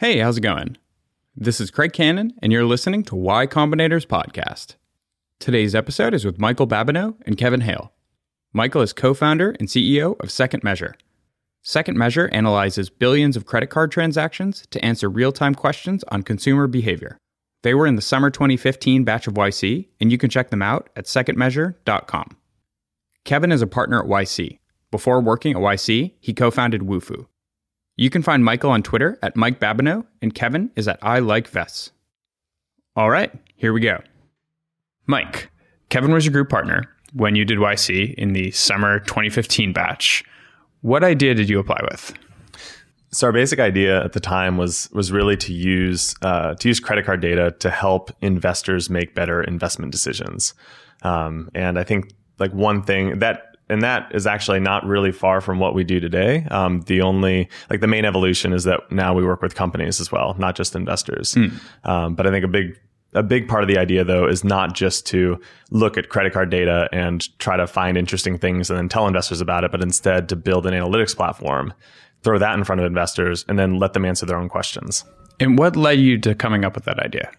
[0.00, 0.78] Hey, how's it going?
[1.36, 4.76] This is Craig Cannon, and you're listening to Y Combinator's podcast.
[5.38, 7.92] Today's episode is with Michael Babineau and Kevin Hale.
[8.54, 10.94] Michael is co founder and CEO of Second Measure.
[11.60, 16.66] Second Measure analyzes billions of credit card transactions to answer real time questions on consumer
[16.66, 17.18] behavior.
[17.60, 20.88] They were in the summer 2015 batch of YC, and you can check them out
[20.96, 22.38] at secondmeasure.com.
[23.26, 24.60] Kevin is a partner at YC.
[24.90, 27.26] Before working at YC, he co founded Wufoo.
[28.00, 31.46] You can find Michael on Twitter at Mike Babineau, and Kevin is at I Like
[31.46, 31.90] Vests.
[32.96, 33.98] All right, here we go.
[35.06, 35.50] Mike,
[35.90, 40.24] Kevin was your group partner when you did YC in the summer 2015 batch.
[40.80, 42.14] What idea did you apply with?
[43.12, 46.80] So our basic idea at the time was was really to use uh, to use
[46.80, 50.54] credit card data to help investors make better investment decisions.
[51.02, 55.40] Um, and I think like one thing that and that is actually not really far
[55.40, 56.44] from what we do today.
[56.50, 60.10] Um, the only like the main evolution is that now we work with companies as
[60.10, 61.34] well, not just investors.
[61.34, 61.60] Mm.
[61.84, 62.78] Um, but I think a big
[63.12, 65.40] a big part of the idea though is not just to
[65.70, 69.40] look at credit card data and try to find interesting things and then tell investors
[69.40, 71.72] about it, but instead to build an analytics platform,
[72.22, 75.04] throw that in front of investors, and then let them answer their own questions.
[75.40, 77.30] And what led you to coming up with that idea?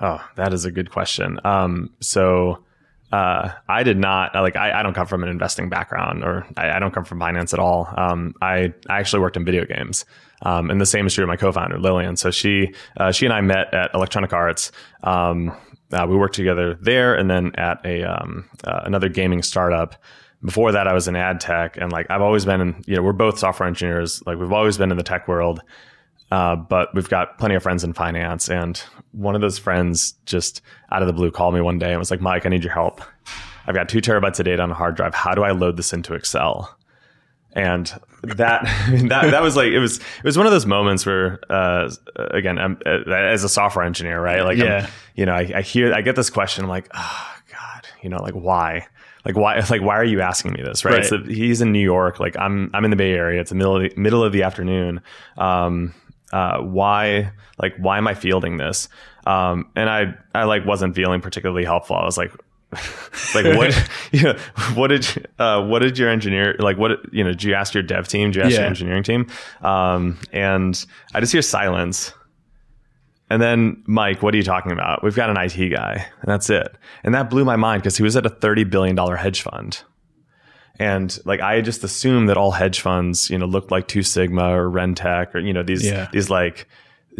[0.00, 1.40] Oh, that is a good question.
[1.44, 2.62] Um, so
[3.12, 6.72] uh, I did not like I, I, don't come from an investing background or I,
[6.72, 7.88] I don't come from finance at all.
[7.96, 10.04] Um, I, I actually worked in video games.
[10.42, 12.16] Um, and the same is true of my co-founder Lillian.
[12.16, 14.72] So she uh, she and I met at Electronic Arts.
[15.02, 15.56] Um,
[15.92, 19.94] uh, we worked together there, and then at a um, uh, another gaming startup.
[20.44, 22.84] Before that, I was in ad tech, and like I've always been in.
[22.86, 24.22] You know, we're both software engineers.
[24.26, 25.62] Like we've always been in the tech world.
[26.30, 28.48] Uh, but we've got plenty of friends in finance.
[28.48, 28.82] And
[29.12, 30.60] one of those friends just
[30.90, 32.72] out of the blue called me one day and was like, Mike, I need your
[32.72, 33.00] help.
[33.66, 35.14] I've got two terabytes of data on a hard drive.
[35.14, 36.76] How do I load this into Excel?
[37.52, 37.86] And
[38.22, 38.64] that,
[39.08, 42.58] that, that was like, it was, it was one of those moments where, uh, again,
[42.58, 44.42] I'm, uh, as a software engineer, right?
[44.42, 44.84] Like, yeah.
[44.84, 46.64] I'm, you know, I, I hear, I get this question.
[46.64, 48.86] I'm like, oh God, you know, like why?
[49.24, 51.04] like why like why are you asking me this right, right.
[51.04, 53.74] so he's in new york like i'm i'm in the bay area it's the middle
[53.74, 55.00] of the, middle of the afternoon
[55.36, 55.92] um
[56.32, 58.88] uh, why like why am I fielding this?
[59.26, 61.96] Um, and I I like wasn't feeling particularly helpful.
[61.96, 62.32] I was like
[63.34, 64.38] like what you know,
[64.74, 67.82] what did uh, what did your engineer like what you know did you ask your
[67.82, 68.60] dev team did you ask yeah.
[68.60, 69.26] your engineering team
[69.62, 72.12] um, and I just hear silence
[73.30, 76.50] and then Mike what are you talking about we've got an IT guy and that's
[76.50, 79.42] it and that blew my mind because he was at a 30 billion dollar hedge
[79.42, 79.82] fund
[80.78, 84.56] and like I just assumed that all hedge funds, you know, looked like Two Sigma
[84.56, 86.08] or Rentech or you know these yeah.
[86.12, 86.68] these like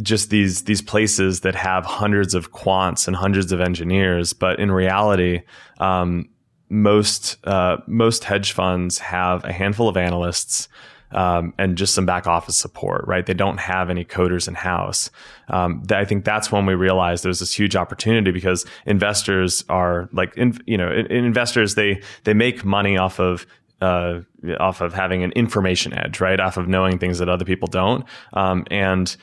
[0.03, 4.33] just these these places that have hundreds of quants and hundreds of engineers.
[4.33, 5.43] But in reality,
[5.79, 6.29] um,
[6.69, 10.69] most uh, most hedge funds have a handful of analysts
[11.13, 13.25] um, and just some back office support, right?
[13.25, 15.11] They don't have any coders in house.
[15.49, 20.37] Um, I think that's when we realized there's this huge opportunity because investors are like,
[20.37, 23.47] in, you know, in, investors they they make money off of
[23.81, 24.21] uh,
[24.59, 26.41] off of having an information edge, right?
[26.41, 29.17] Off of knowing things that other people don't, um, and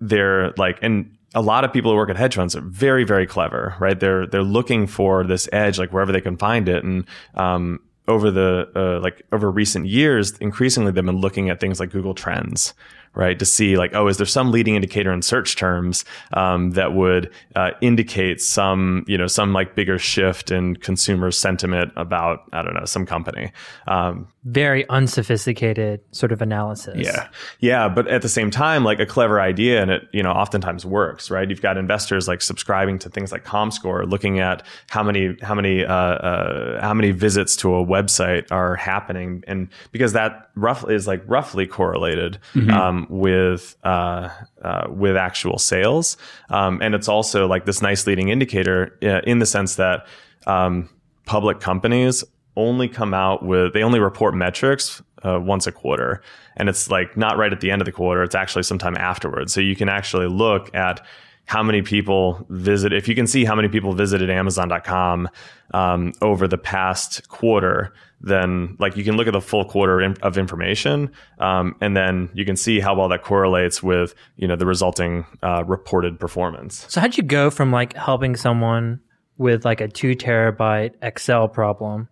[0.00, 3.26] they're like, and a lot of people who work at hedge funds are very, very
[3.26, 3.98] clever, right?
[3.98, 7.04] They're they're looking for this edge, like wherever they can find it, and
[7.34, 11.90] um, over the uh, like over recent years, increasingly they've been looking at things like
[11.90, 12.74] Google Trends,
[13.14, 13.38] right?
[13.38, 17.32] To see like, oh, is there some leading indicator in search terms um, that would
[17.56, 22.74] uh, indicate some, you know, some like bigger shift in consumer sentiment about, I don't
[22.74, 23.52] know, some company.
[23.88, 26.94] Um, Very unsophisticated sort of analysis.
[26.96, 27.26] Yeah,
[27.58, 30.86] yeah, but at the same time, like a clever idea, and it, you know, oftentimes
[30.86, 31.50] works, right?
[31.50, 35.84] You've got investors like subscribing to things like ComScore, looking at how many, how many,
[35.84, 41.08] uh, uh, how many visits to a website are happening, and because that roughly is
[41.08, 42.38] like roughly correlated.
[42.54, 42.70] Mm-hmm.
[42.70, 44.28] Um, with uh,
[44.62, 46.16] uh, with actual sales,
[46.50, 50.06] um, and it's also like this nice leading indicator uh, in the sense that
[50.46, 50.88] um,
[51.24, 52.22] public companies
[52.56, 56.22] only come out with they only report metrics uh, once a quarter,
[56.56, 59.52] and it's like not right at the end of the quarter; it's actually sometime afterwards.
[59.52, 61.04] So you can actually look at
[61.46, 65.28] how many people visit if you can see how many people visited amazon.com
[65.72, 70.36] um, over the past quarter then like you can look at the full quarter of
[70.36, 74.66] information um, and then you can see how well that correlates with you know the
[74.66, 79.00] resulting uh, reported performance so how'd you go from like helping someone
[79.38, 82.08] with like a two terabyte excel problem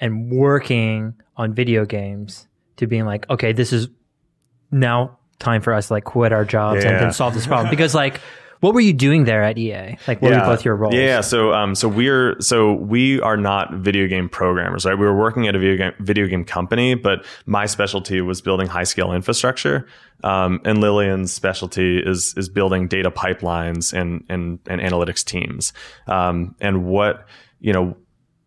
[0.00, 2.46] and working on video games
[2.76, 3.88] to being like okay this is
[4.70, 6.90] now time for us to like quit our jobs yeah.
[6.90, 8.20] and then solve this problem because like
[8.64, 9.98] What were you doing there at EA?
[10.08, 10.94] Like, what were both your roles?
[10.94, 14.94] Yeah, so um, so we're so we are not video game programmers, right?
[14.94, 18.66] We were working at a video game video game company, but my specialty was building
[18.66, 19.86] high scale infrastructure,
[20.22, 25.74] um, and Lillian's specialty is is building data pipelines and and and analytics teams.
[26.06, 27.26] Um, and what
[27.60, 27.98] you know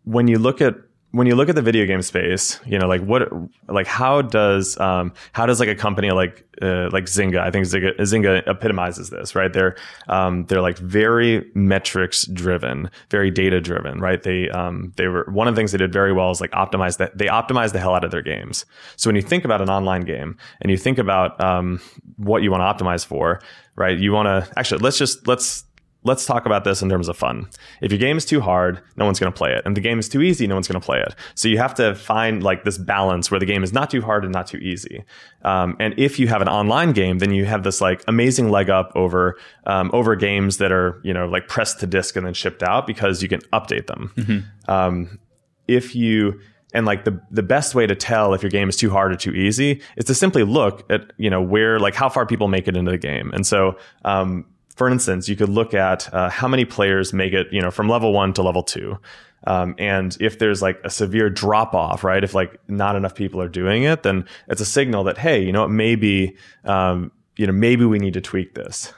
[0.02, 0.74] when you look at
[1.10, 3.32] when you look at the video game space, you know, like what,
[3.66, 7.66] like how does, um, how does like a company like, uh, like Zynga, I think
[7.66, 9.50] Zynga, Zynga epitomizes this, right?
[9.50, 9.76] They're,
[10.08, 14.22] um, they're like very metrics driven, very data driven, right?
[14.22, 16.98] They, um, they were, one of the things they did very well is like optimize
[16.98, 18.66] that, they optimize the hell out of their games.
[18.96, 21.80] So when you think about an online game and you think about, um,
[22.16, 23.40] what you want to optimize for,
[23.76, 23.98] right?
[23.98, 25.64] You want to, actually, let's just, let's,
[26.04, 27.48] let's talk about this in terms of fun.
[27.82, 29.62] If your game is too hard, no one's going to play it.
[29.64, 31.14] And the game is too easy, no one's going to play it.
[31.34, 34.24] So you have to find like this balance where the game is not too hard
[34.24, 35.04] and not too easy.
[35.42, 38.70] Um, and if you have an online game, then you have this like amazing leg
[38.70, 39.36] up over
[39.66, 42.86] um, over games that are you know like pressed to disk and then shipped out
[42.86, 44.12] because you can update them.
[44.16, 44.70] Mm-hmm.
[44.70, 45.18] Um,
[45.66, 46.40] if you
[46.74, 49.16] and like the the best way to tell if your game is too hard or
[49.16, 52.68] too easy is to simply look at you know where like how far people make
[52.68, 53.30] it into the game.
[53.32, 54.46] And so um,
[54.78, 57.88] for instance, you could look at uh, how many players make it, you know, from
[57.88, 58.96] level one to level two.
[59.44, 62.22] Um, and if there's like a severe drop off, right?
[62.22, 65.50] If like not enough people are doing it, then it's a signal that, hey, you
[65.50, 68.92] know, it maybe, um, you know, maybe we need to tweak this.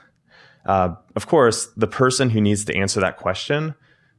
[0.67, 3.73] Uh, of course, the person who needs to answer that question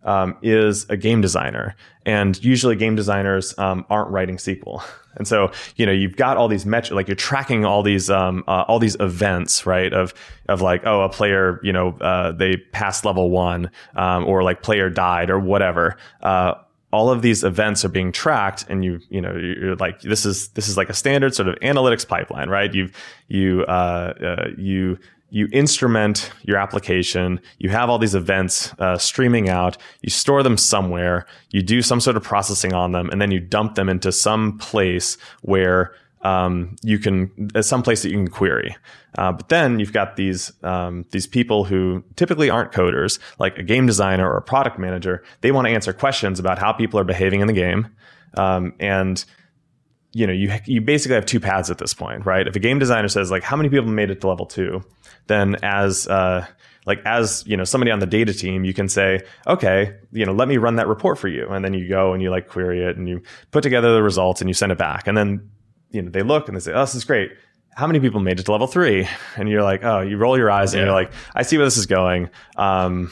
[0.05, 1.75] um, is a game designer.
[2.05, 4.83] And usually game designers um, aren't writing SQL.
[5.15, 8.45] And so, you know, you've got all these metrics, like you're tracking all these, um,
[8.49, 9.93] uh, all these events, right?
[9.93, 10.15] Of,
[10.49, 14.63] of like, oh, a player, you know, uh, they passed level one, um, or like
[14.63, 15.99] player died or whatever.
[16.23, 16.55] Uh,
[16.93, 20.49] all of these events are being tracked and you you know you're like this is
[20.49, 22.95] this is like a standard sort of analytics pipeline right you've
[23.29, 24.99] you uh, uh, you
[25.33, 30.59] you instrument your application, you have all these events uh, streaming out, you store them
[30.59, 34.13] somewhere, you do some sort of processing on them, and then you dump them into
[34.13, 38.77] some place where um, you can, uh, some place that you can query.
[39.17, 43.63] Uh, but then you've got these um, these people who typically aren't coders, like a
[43.63, 45.25] game designer or a product manager.
[45.41, 47.89] They want to answer questions about how people are behaving in the game,
[48.37, 49.25] um, and
[50.13, 52.47] you know, you you basically have two paths at this point, right?
[52.47, 54.83] If a game designer says like, how many people made it to level two,
[55.27, 56.47] then as uh,
[56.85, 60.33] like as you know somebody on the data team, you can say, okay, you know,
[60.33, 62.85] let me run that report for you, and then you go and you like query
[62.85, 65.51] it and you put together the results and you send it back, and then
[65.91, 67.33] you know they look and they say, oh, this is great.
[67.75, 69.09] How many people made it to level three?
[69.37, 71.79] And you're like, oh, you roll your eyes and you're like, I see where this
[71.79, 72.29] is going.
[72.57, 73.11] Um,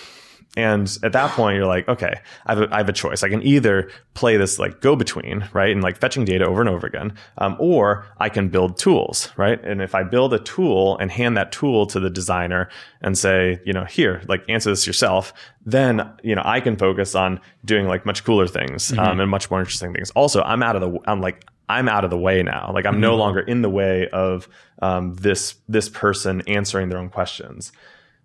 [0.56, 3.22] and at that point, you're like, okay, I have, a, I have a choice.
[3.22, 5.70] I can either play this like go between, right?
[5.70, 7.14] And like fetching data over and over again.
[7.38, 9.62] Um, or I can build tools, right?
[9.62, 12.68] And if I build a tool and hand that tool to the designer
[13.00, 15.32] and say, you know, here, like answer this yourself,
[15.64, 18.98] then, you know, I can focus on doing like much cooler things, mm-hmm.
[18.98, 20.10] um, and much more interesting things.
[20.10, 22.72] Also, I'm out of the, I'm like, I'm out of the way now.
[22.74, 23.02] Like I'm mm-hmm.
[23.02, 24.48] no longer in the way of
[24.82, 27.70] um, this this person answering their own questions.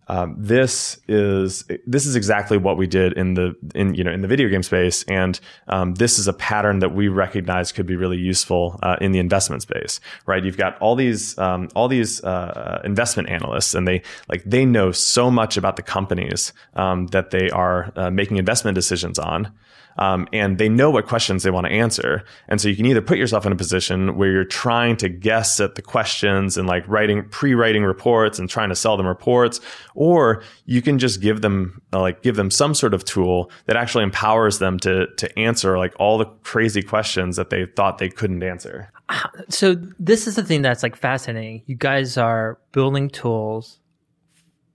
[0.07, 4.21] Um, this is this is exactly what we did in the in you know in
[4.21, 7.95] the video game space, and um, this is a pattern that we recognize could be
[7.95, 9.99] really useful uh, in the investment space.
[10.25, 10.43] Right?
[10.43, 14.91] You've got all these um, all these uh, investment analysts, and they like they know
[14.91, 19.51] so much about the companies um, that they are uh, making investment decisions on.
[19.97, 22.23] Um, and they know what questions they want to answer.
[22.47, 25.59] And so you can either put yourself in a position where you're trying to guess
[25.59, 29.61] at the questions and like writing, pre-writing reports and trying to sell them reports,
[29.93, 33.77] or you can just give them uh, like give them some sort of tool that
[33.77, 38.09] actually empowers them to to answer like all the crazy questions that they thought they
[38.09, 38.91] couldn't answer.
[39.49, 41.61] So this is the thing that's like fascinating.
[41.67, 43.79] You guys are building tools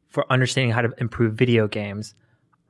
[0.09, 2.15] for understanding how to improve video games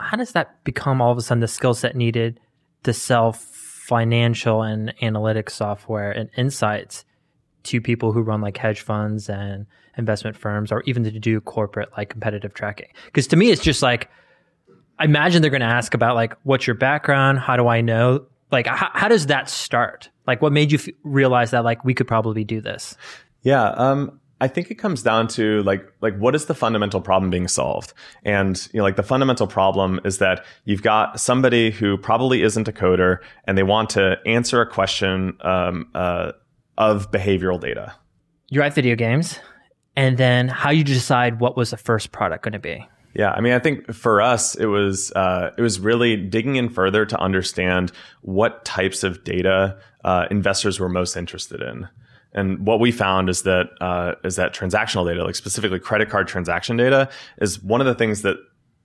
[0.01, 2.41] how does that become all of a sudden the skill set needed
[2.83, 7.05] to sell financial and analytic software and insights
[7.65, 9.67] to people who run like hedge funds and
[9.99, 12.89] investment firms or even to do corporate like competitive tracking?
[13.07, 14.09] Because to me it's just like
[14.99, 17.39] i imagine they're going to ask about like what's your background?
[17.39, 18.27] How do i know?
[18.53, 20.11] Like how, how does that start?
[20.27, 22.97] Like what made you f- realize that like we could probably do this?
[23.43, 27.31] Yeah um I think it comes down to like like what is the fundamental problem
[27.31, 27.93] being solved?
[28.25, 32.67] And you know, like the fundamental problem is that you've got somebody who probably isn't
[32.67, 36.33] a coder and they want to answer a question um, uh,
[36.79, 37.95] of behavioral data.
[38.49, 39.39] You write video games,
[39.95, 42.87] and then how you decide what was the first product going to be?
[43.15, 46.69] Yeah, I mean, I think for us, it was uh, it was really digging in
[46.69, 47.93] further to understand
[48.23, 51.89] what types of data uh, investors were most interested in.
[52.33, 56.29] And what we found is that uh, is that transactional data, like specifically credit card
[56.29, 57.09] transaction data,
[57.41, 58.37] is one of the things that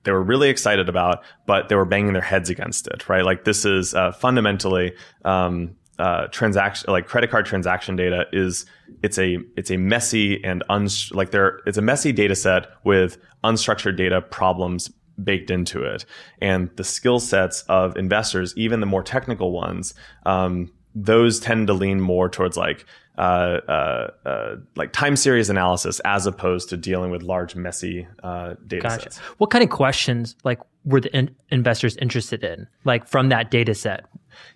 [0.03, 3.25] they were really excited about, but they were banging their heads against it, right?
[3.25, 4.93] Like this is uh, fundamentally
[5.25, 8.65] um, uh, transaction, like credit card transaction data is
[9.03, 13.17] it's a it's a messy and uns like there it's a messy data set with
[13.43, 14.91] unstructured data problems
[15.23, 16.05] baked into it,
[16.41, 19.93] and the skill sets of investors, even the more technical ones,
[20.25, 22.85] um, those tend to lean more towards like
[23.17, 28.55] uh, uh, uh, like time series analysis as opposed to dealing with large messy uh,
[28.67, 29.03] data Gotcha.
[29.03, 29.17] sets.
[29.37, 33.73] What kind of questions like were the in- investors interested in, like from that data
[33.73, 34.05] set?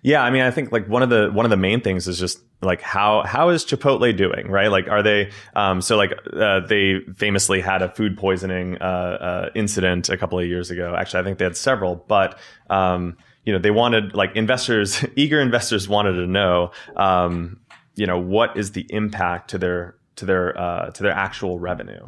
[0.02, 2.18] Yeah, I mean, I think like one of the one of the main things is
[2.18, 4.70] just like how how is Chipotle doing, right?
[4.70, 9.50] Like, are they um, so like uh, they famously had a food poisoning uh, uh,
[9.54, 10.94] incident a couple of years ago.
[10.96, 12.38] Actually, I think they had several, but
[12.68, 17.59] um, you know, they wanted like investors, eager investors wanted to know, um,
[17.94, 22.06] you know, what is the impact to their to their uh, to their actual revenue.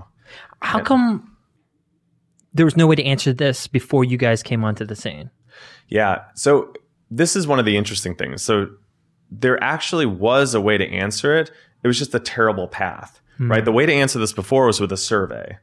[0.61, 1.37] How come
[2.55, 5.31] there was no way to answer this before you guys came onto the scene?
[5.89, 6.23] Yeah.
[6.35, 6.73] So
[7.11, 8.43] this is one of the interesting things.
[8.43, 8.69] So
[9.31, 11.51] there actually was a way to answer it.
[11.83, 13.65] It was just a terrible path, right?
[13.65, 15.59] The way to answer this before was with a survey,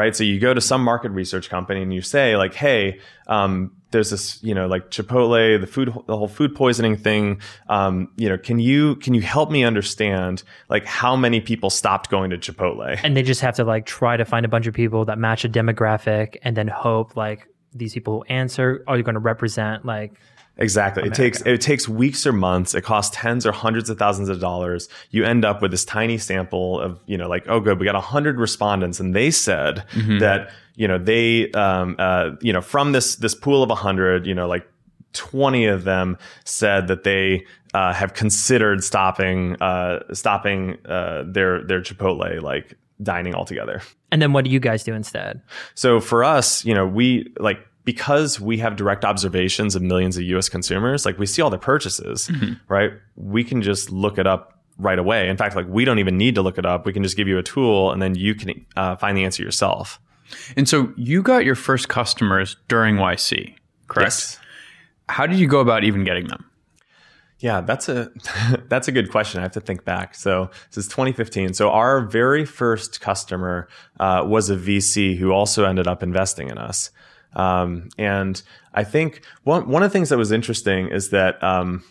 [0.00, 0.16] right?
[0.16, 4.08] So you go to some market research company and you say like, "Hey, um, there's
[4.08, 7.42] this, you know, like Chipotle, the food, the whole food poisoning thing.
[7.68, 12.08] Um, you know, can you can you help me understand like how many people stopped
[12.08, 14.72] going to Chipotle?" And they just have to like try to find a bunch of
[14.72, 19.14] people that match a demographic and then hope like these people who answer are going
[19.14, 20.14] to represent like
[20.60, 21.04] Exactly.
[21.04, 22.74] It takes it takes weeks or months.
[22.74, 24.88] It costs tens or hundreds of thousands of dollars.
[25.10, 28.00] You end up with this tiny sample of you know like oh good we got
[28.00, 29.84] hundred respondents and they said
[30.20, 34.34] that you know they um, uh, you know from this this pool of hundred you
[34.34, 34.70] know like
[35.12, 41.80] twenty of them said that they uh, have considered stopping uh, stopping uh, their their
[41.80, 43.80] Chipotle like dining altogether.
[44.12, 45.40] and then what do you guys do instead?
[45.74, 50.22] So for us, you know, we like because we have direct observations of millions of
[50.24, 52.30] US consumers, like we see all their purchases,
[52.68, 52.92] right?
[53.16, 55.28] We can just look it up right away.
[55.28, 56.86] In fact, like we don't even need to look it up.
[56.86, 59.42] We can just give you a tool and then you can uh, find the answer
[59.42, 60.00] yourself.
[60.56, 63.54] And so you got your first customers during YC,
[63.88, 64.06] correct?
[64.06, 64.38] Yes.
[65.08, 66.44] How did you go about even getting them?
[67.40, 68.10] Yeah, that's a
[68.68, 69.40] that's a good question.
[69.40, 70.14] I have to think back.
[70.14, 71.54] So this is 2015.
[71.54, 73.68] So our very first customer
[73.98, 76.90] uh, was a VC who also ended up investing in us.
[77.34, 78.42] Um, and
[78.74, 81.84] I think one one of the things that was interesting is that um,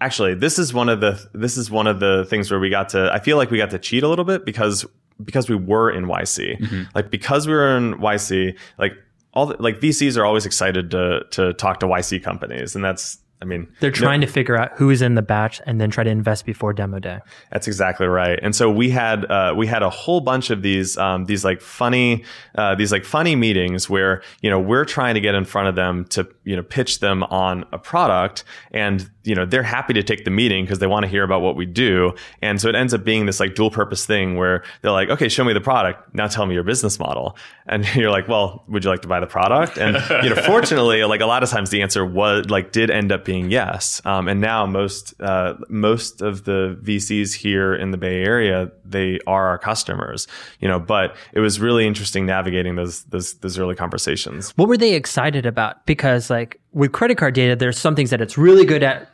[0.00, 2.88] actually this is one of the this is one of the things where we got
[2.90, 4.86] to I feel like we got to cheat a little bit because
[5.24, 6.60] because we were in YC.
[6.94, 8.92] Like because we were in YC, like
[9.32, 13.18] all the, like VCs are always excited to to talk to YC companies, and that's
[13.40, 16.04] I mean They're trying to figure out who is in the batch and then try
[16.04, 17.20] to invest before demo day.
[17.52, 18.38] That's exactly right.
[18.42, 21.60] And so we had uh, we had a whole bunch of these um, these like
[21.60, 22.24] funny
[22.54, 25.74] uh, these like funny meetings where you know we're trying to get in front of
[25.74, 30.02] them to you know pitch them on a product, and you know they're happy to
[30.02, 32.14] take the meeting because they want to hear about what we do.
[32.40, 35.28] And so it ends up being this like dual purpose thing where they're like, okay,
[35.28, 38.84] show me the product, now tell me your business model, and you're like, well, would
[38.84, 39.76] you like to buy the product?
[39.76, 43.12] And you know, fortunately, like a lot of times the answer was like did end
[43.12, 44.00] up being yes.
[44.06, 49.18] Um, and now most uh, most of the VCs here in the Bay Area they
[49.26, 50.26] are our customers.
[50.60, 54.52] You know, but it was really interesting navigating those those those early conversations.
[54.56, 55.84] What were they excited about?
[55.84, 59.10] Because like with credit card data, there's some things that it's really good at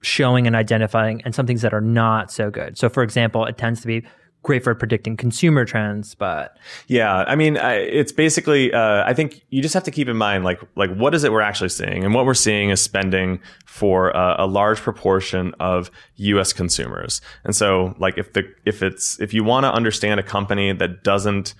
[0.00, 2.78] showing and identifying and some things that are not so good.
[2.78, 4.06] So for example, it tends to be
[4.48, 8.72] great for predicting consumer trends, but Yeah, I mean, I, it's basically.
[8.72, 11.32] Uh, I think you just have to keep in mind, like, like what is it
[11.32, 15.90] we're actually seeing, and what we're seeing is spending for a, a large proportion of
[16.16, 16.54] U.S.
[16.54, 17.20] consumers.
[17.44, 21.04] And so, like, if the if it's if you want to understand a company that
[21.04, 21.52] doesn't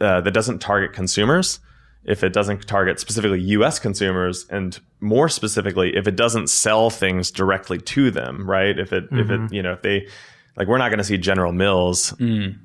[0.00, 1.60] uh, that doesn't target consumers,
[2.04, 7.30] if it doesn't target specifically US consumers and more specifically if it doesn't sell things
[7.30, 8.76] directly to them, right?
[8.76, 10.08] If it if it you know if they
[10.56, 12.14] like we're not going to see General Mills,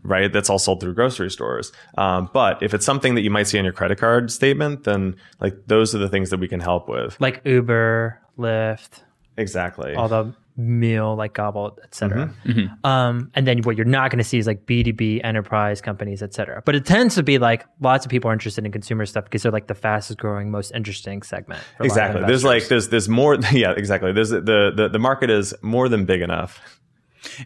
[0.04, 0.32] right?
[0.32, 1.72] That's all sold through grocery stores.
[1.98, 5.16] Um, but if it's something that you might see on your credit card statement, then
[5.40, 7.20] like those are the things that we can help with.
[7.20, 9.02] like Uber, Lyft,
[9.38, 9.96] Exactly.
[9.96, 12.34] all the meal like Gobble, etc.
[12.84, 16.62] Um, and then what you're not going to see is like B2B enterprise companies, etc.
[16.66, 19.44] But it tends to be like lots of people are interested in consumer stuff because
[19.44, 21.62] they're like the fastest growing, most interesting segment.
[21.78, 22.22] for a lot of exactly.
[22.28, 23.38] There's like there's there's more.
[23.52, 24.12] Yeah, exactly.
[24.12, 24.42] There's the
[24.76, 26.60] the the market is more than big enough.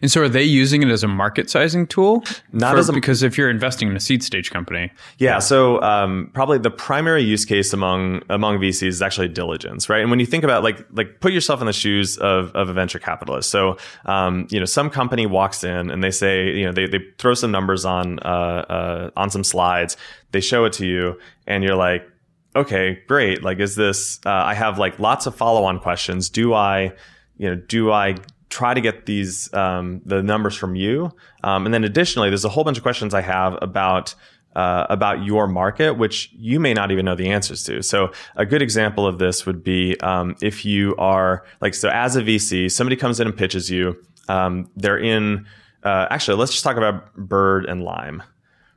[0.02, 2.24] And so, are they using it as a market sizing tool?
[2.52, 5.38] Not For- as a- because if you're investing in a seed stage company, Yeah.
[5.38, 10.00] So um, probably the primary use case among among VCs is actually diligence, right?
[10.00, 12.72] And when you think about like like put yourself in the shoes of, of a
[12.72, 13.50] venture capitalist.
[13.50, 13.76] So
[14.06, 17.34] um, you know, some company walks in and they say, you know, they, they throw
[17.34, 19.96] some numbers on uh, uh, on some slides,
[20.32, 22.08] they show it to you, and you're like,
[22.56, 23.42] okay, great.
[23.42, 24.20] Like, is this?
[24.24, 26.28] Uh, I have like lots of follow on questions.
[26.30, 26.92] Do I,
[27.36, 28.16] you know, do I
[28.54, 31.10] try to get these um, the numbers from you?
[31.42, 34.14] Um, and then additionally, there's a whole bunch of questions I have about.
[34.56, 37.82] Uh, about your market, which you may not even know the answers to.
[37.82, 42.14] So a good example of this would be um, if you are like so as
[42.14, 44.00] a VC, somebody comes in and pitches you.
[44.28, 45.46] Um, they're in.
[45.82, 48.22] Uh, actually, let's just talk about Bird and Lime,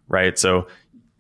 [0.08, 0.40] right?
[0.40, 0.66] So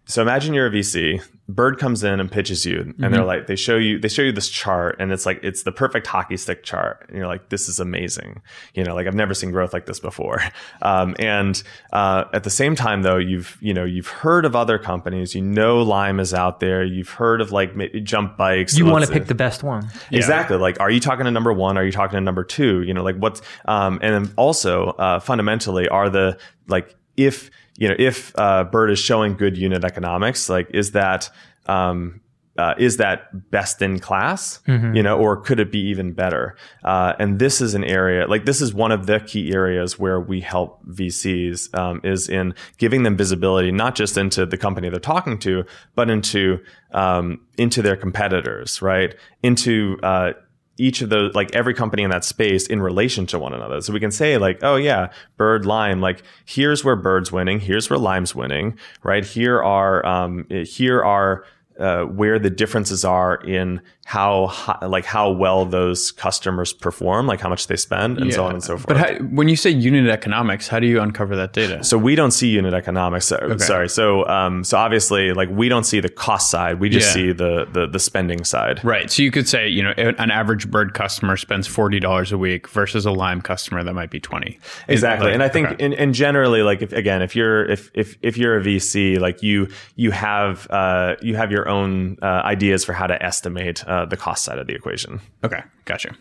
[0.05, 1.21] so imagine you're a VC.
[1.49, 4.31] Bird comes in and pitches you, and they're like, they show you, they show you
[4.31, 7.69] this chart, and it's like it's the perfect hockey stick chart, and you're like, this
[7.69, 8.41] is amazing.
[8.73, 10.41] You know, like I've never seen growth like this before.
[10.81, 11.61] Um, and
[11.91, 15.41] uh, at the same time, though, you've you know you've heard of other companies, you
[15.41, 18.77] know Lime is out there, you've heard of like maybe jump bikes.
[18.77, 19.89] You want to pick the best one.
[20.11, 20.57] Exactly.
[20.57, 21.77] Like, are you talking to number one?
[21.77, 22.81] Are you talking to number two?
[22.83, 26.37] You know, like what's, um, and then also, uh, fundamentally are the,
[26.67, 31.29] like, if, you know, if, uh, Bird is showing good unit economics, like, is that,
[31.67, 32.21] um,
[32.57, 34.61] uh, is that best in class,
[34.95, 36.55] you know, or could it be even better?
[36.83, 40.19] Uh, and this is an area, like this is one of the key areas where
[40.19, 44.99] we help VCs, um, is in giving them visibility, not just into the company they're
[44.99, 46.57] talking to, but into,
[46.93, 49.13] um, into their competitors, right?
[49.43, 50.33] Into, uh,
[50.77, 53.81] each of those, like every company in that space in relation to one another.
[53.81, 57.89] So we can say like, oh yeah, Bird, Lime, like here's where Bird's winning, here's
[57.89, 59.25] where Lime's winning, right?
[59.25, 61.45] Here are, um, here are,
[61.79, 67.49] uh, where the differences are in how like how well those customers perform, like how
[67.49, 68.87] much they spend, and so on and so forth.
[68.87, 71.83] But how, when you say unit economics, how do you uncover that data?
[71.83, 73.25] so we don't see unit economics.
[73.27, 73.89] So- Sorry.
[73.89, 76.79] So um, so obviously, like we don't see the cost side.
[76.79, 77.13] We just Yeah.
[77.15, 78.79] see the, the the spending side.
[78.81, 79.11] Right.
[79.11, 82.69] So you could say, you know, an average bird customer spends forty dollars a week
[82.69, 84.57] versus a Lime customer that might be twenty.
[84.87, 85.83] exactly Like, and i think okay.
[85.85, 89.43] and, and generally like if again if you're if if if you're a vc like
[89.43, 93.96] you you have uh you have your own uh, ideas for how to estimate uh,
[94.05, 96.15] the cost side of the equation okay, gotcha.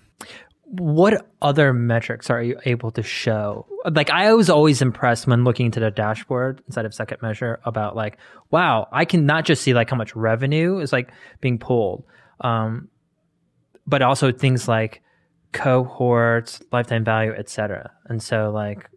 [0.68, 3.66] What other metrics are you able to show?
[3.84, 7.94] Like I was always impressed when looking into the dashboard inside of Second Measure about
[7.94, 8.18] like,
[8.50, 12.04] wow, I can not just see like how much revenue is like being pulled,
[12.40, 12.88] um,
[13.86, 15.02] but also things like
[15.52, 17.92] cohorts, lifetime value, etc.
[18.06, 18.90] And so like,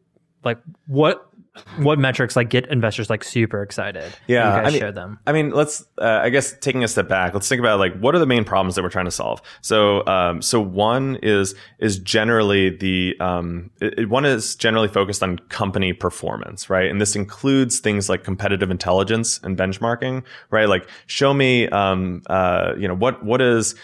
[0.44, 1.29] like what
[1.78, 4.12] what metrics like get investors like super excited?
[4.28, 5.20] Yeah, you guys I mean- share them.
[5.28, 5.86] I mean, let's.
[5.98, 8.44] Uh, I guess taking a step back, let's think about like what are the main
[8.44, 9.42] problems that we're trying to solve.
[9.62, 15.40] So, um, so one is is generally the um, it, one is generally focused on
[15.50, 16.90] company performance, right?
[16.90, 20.70] And this includes things like competitive intelligence and benchmarking, right?
[20.70, 23.76] Like, show me, um, uh, you know, what what is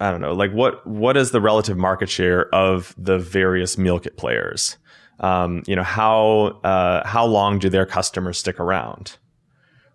[0.00, 4.00] I don't know, like what what is the relative market share of the various meal
[4.00, 4.76] kit players?
[5.22, 9.16] Um, you know, how uh, how long do their customers stick around?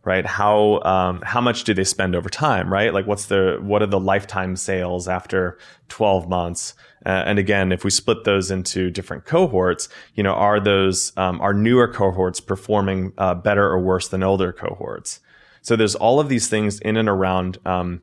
[0.03, 0.25] Right?
[0.25, 2.71] How um, how much do they spend over time?
[2.71, 2.93] Right?
[2.93, 5.57] Like, what's the what are the lifetime sales after
[5.89, 6.73] twelve months?
[7.05, 11.41] Uh, and again, if we split those into different cohorts, you know, are those um,
[11.41, 15.19] are newer cohorts performing uh, better or worse than older cohorts?
[15.61, 18.01] So there's all of these things in and around um,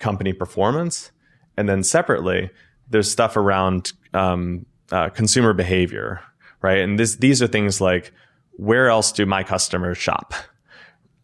[0.00, 1.12] company performance,
[1.56, 2.50] and then separately,
[2.90, 6.20] there's stuff around um, uh, consumer behavior,
[6.64, 6.78] right?
[6.78, 8.10] And this these are things like
[8.52, 10.32] where else do my customers shop?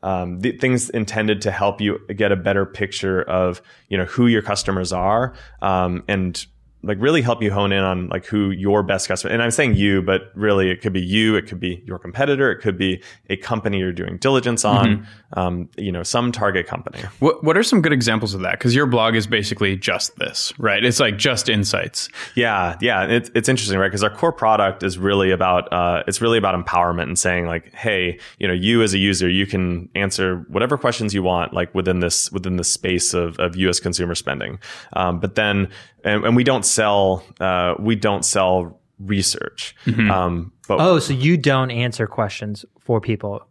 [0.02, 4.40] Um, things intended to help you get a better picture of you know who your
[4.40, 6.46] customers are um, and
[6.82, 9.74] like really help you hone in on like who your best customer and i'm saying
[9.74, 13.02] you but really it could be you it could be your competitor it could be
[13.28, 17.62] a company you're doing diligence on um, you know some target company What what are
[17.62, 18.52] some good examples of that?
[18.52, 20.84] Because your blog is basically just this, right?
[20.84, 22.08] It's like just insights.
[22.34, 23.88] Yeah, yeah, it's it's interesting, right?
[23.88, 27.72] Because our core product is really about uh, it's really about empowerment and saying like,
[27.74, 31.74] hey, you know, you as a user, you can answer whatever questions you want, like
[31.74, 33.80] within this within the space of of U.S.
[33.80, 34.58] consumer spending.
[34.94, 35.68] Um, but then,
[36.04, 39.74] and, and we don't sell uh, we don't sell research,
[40.10, 43.42] um, but Oh, so you don't answer questions for people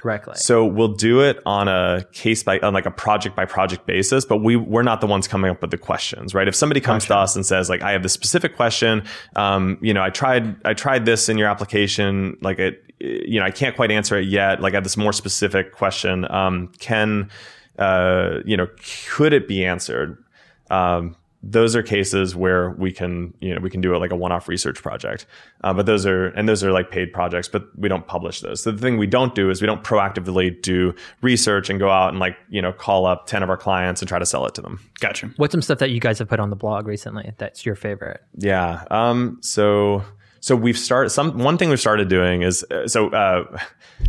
[0.00, 0.36] directly.
[0.36, 4.24] So we'll do it on a case by on like a project by project basis,
[4.24, 6.46] but we we're not the ones coming up with the questions, right?
[6.46, 9.02] If somebody comes to us and says like, I have this specific question,
[9.34, 13.46] um, you know, I tried I tried this in your application, like it, you know,
[13.46, 14.60] I can't quite answer it yet.
[14.60, 16.30] Like I have this more specific question.
[16.30, 17.30] Um, can,
[17.78, 18.68] uh, you know,
[19.08, 20.22] could it be answered?
[20.70, 24.16] Um, those are cases where we can you know we can do it like a
[24.16, 25.24] one-off research project
[25.62, 28.60] uh, but those are and those are like paid projects but we don't publish those
[28.62, 32.08] so the thing we don't do is we don't proactively do research and go out
[32.08, 34.54] and like you know call up 10 of our clients and try to sell it
[34.54, 35.30] to them Gotcha.
[35.36, 38.20] What's some stuff that you guys have put on the blog recently that's your favorite?
[38.36, 40.02] yeah um so
[40.40, 43.44] so we've started some one thing we've started doing is uh, so uh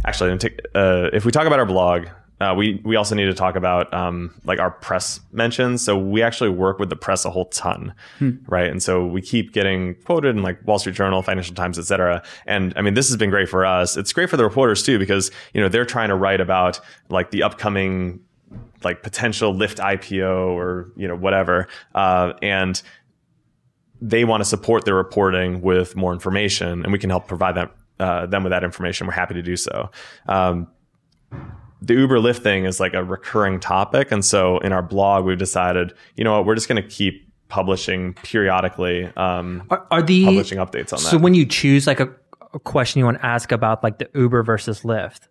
[0.03, 0.31] actually
[0.73, 2.07] uh, if we talk about our blog
[2.39, 5.81] uh, we we also need to talk about um, like our press mentions.
[5.81, 7.93] So we actually work with the press a whole ton,
[8.47, 8.69] right?
[8.69, 12.23] And so we keep getting quoted in like Wall Street Journal, Financial Times, et cetera.
[12.45, 13.97] And I mean, this has been great for us.
[13.97, 17.31] It's great for the reporters too because you know they're trying to write about like
[17.31, 18.21] the upcoming
[18.83, 22.81] like potential Lyft IPO or you know whatever, uh, and
[24.01, 27.69] they want to support their reporting with more information, and we can help provide them
[27.99, 29.07] uh, them with that information.
[29.07, 29.91] We're happy to do so.
[30.27, 30.67] Um,
[31.81, 34.11] the Uber Lyft thing is like a recurring topic.
[34.11, 37.25] And so in our blog, we've decided, you know what, we're just going to keep
[37.47, 41.09] publishing periodically, um, Are, are the publishing updates on that.
[41.09, 42.09] so when you choose like a,
[42.53, 45.27] a question you want to ask about like the Uber versus Lyft,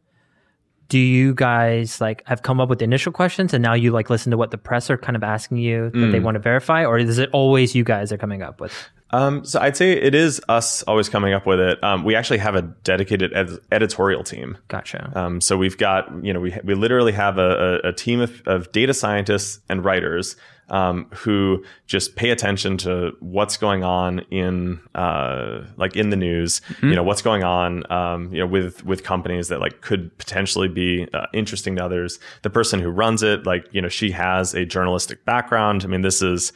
[0.89, 4.09] do you guys like have come up with the initial questions and now you like
[4.11, 6.13] listen to what the press are kind of asking you that Mm.
[6.13, 8.73] they want to verify, or is it always you guys are coming up with?
[9.11, 11.83] Um, so I'd say it is us always coming up with it.
[11.83, 14.59] Um, we actually have a dedicated ed- editorial team.
[14.69, 15.11] Gotcha.
[15.15, 18.43] Um, so we've got, you know, we, we literally have a, a, a team of,
[18.47, 20.37] of data scientists and writers
[20.71, 26.61] um, who just pay attention to what's going on in, uh, like in the news.
[26.83, 30.69] You know, what's going on, um, you know, with with companies that like could potentially
[30.69, 32.21] be uh, interesting to others.
[32.43, 35.85] The person who runs it, like, you know, she has a journalistic background.
[35.85, 36.53] I mean, this is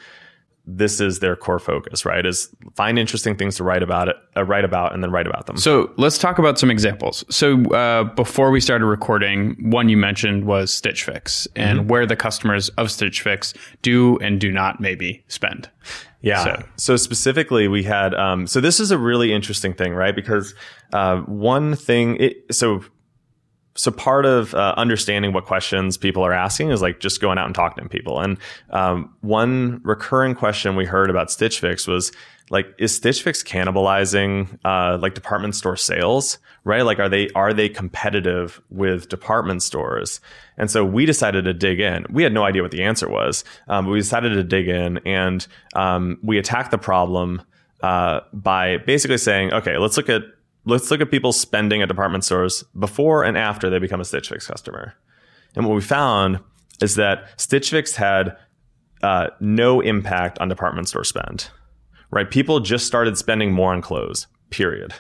[0.64, 2.25] this is their core focus, right?
[2.25, 5.46] Is find interesting things to write about it, uh, write about, and then write about
[5.46, 5.57] them.
[5.57, 7.25] So let's talk about some examples.
[7.31, 12.14] So uh, before we started recording, one you mentioned was Stitch Fix and where the
[12.16, 15.68] customers of Stitch Fix do and do not maybe spend.
[16.20, 16.44] Yeah.
[16.44, 18.14] So- So, specifically, we had.
[18.14, 20.14] Um, so this is a really interesting thing, right?
[20.14, 20.55] Because
[20.92, 22.16] uh, one thing.
[22.20, 22.85] It, so
[23.75, 27.47] so part of uh, understanding what questions people are asking is like just going out
[27.47, 28.21] and talking to people.
[28.21, 28.37] And
[28.71, 32.13] um, one recurring question we heard about Stitch Fix was
[32.51, 36.39] like, is Stitch Fix cannibalizing uh, like department store sales?
[36.65, 36.83] Right?
[36.83, 40.21] Like, are they are they competitive with department stores?
[40.59, 42.07] And so we decided to dig in.
[42.11, 44.99] We had no idea what the answer was, um, but we decided to dig in
[44.99, 47.43] and um, we attacked the problem
[47.83, 50.23] uh, by basically saying, okay, let's look at
[50.64, 54.29] let's look at people spending at department stores before and after they become a Stitch
[54.29, 54.94] Fix customer.
[55.55, 56.40] And what we found
[56.81, 58.37] is that Stitch Fix had
[59.03, 61.48] uh, no impact on department store spend.
[62.11, 62.31] Right?
[62.31, 64.27] People just started spending more on clothes.
[64.51, 64.94] Period.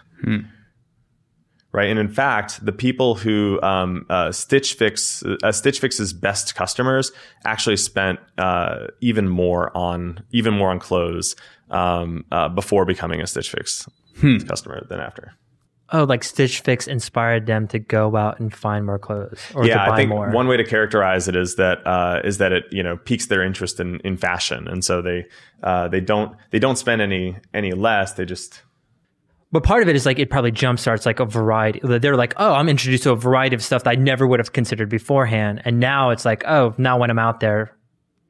[1.74, 6.54] Right, and in fact, the people who um, uh, Stitch Fix, uh, Stitch Fix's best
[6.54, 7.12] customers,
[7.46, 11.34] actually spent uh, even more on even more on clothes
[11.70, 13.88] um, uh, before becoming a Stitch Fix
[14.46, 15.32] customer than after.
[15.94, 19.84] Oh, like Stitch Fix inspired them to go out and find more clothes or yeah,
[19.84, 20.30] to buy I think more.
[20.30, 23.42] one way to characterize it is that uh, is that it you know piques their
[23.42, 25.26] interest in, in fashion, and so they
[25.62, 28.14] uh, they don't they don't spend any any less.
[28.14, 28.62] They just
[29.52, 31.80] But part of it is like it probably jumpstarts like a variety.
[31.82, 34.54] They're like, oh, I'm introduced to a variety of stuff that I never would have
[34.54, 37.76] considered beforehand, and now it's like, oh, now when I'm out there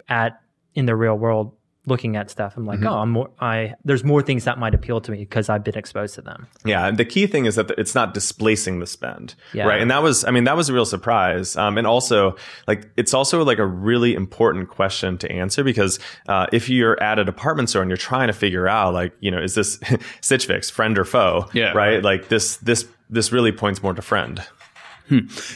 [0.08, 0.40] at
[0.74, 1.54] in the real world
[1.86, 2.86] looking at stuff, I'm like, Mm-hmm.
[2.88, 3.30] oh, I'm more.
[3.40, 6.46] I there's more things that might appeal to me because I've been exposed to them.
[6.64, 9.64] Yeah, and the key thing is that it's not displacing the spend, Yeah.
[9.66, 9.80] right?
[9.80, 11.56] And that was, I mean, that was a real surprise.
[11.56, 12.36] Um, and also,
[12.68, 17.18] like, it's also like a really important question to answer because uh, if you're at
[17.18, 19.80] a department store and you're trying to figure out, like, you know, is this
[20.20, 21.48] Stitch Fix friend or foe?
[21.52, 21.72] Yeah.
[21.72, 22.02] right.
[22.02, 24.40] Like this, this, this really points more to friend.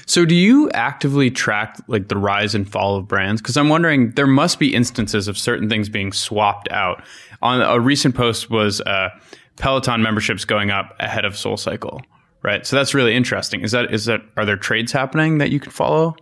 [0.06, 3.40] So do you actively track like the rise and fall of brands?
[3.40, 7.02] Because I'm wondering there must be instances of certain things being swapped out.
[7.42, 9.10] On a recent post was uh,
[9.56, 12.02] Peloton memberships going up ahead of SoulCycle,
[12.42, 12.66] right?
[12.66, 13.62] So that's really interesting.
[13.62, 16.16] Is that is that are there trades happening that you can follow?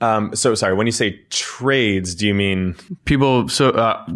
[0.00, 4.06] Um, so sorry, when you say trades, do you mean People so uh,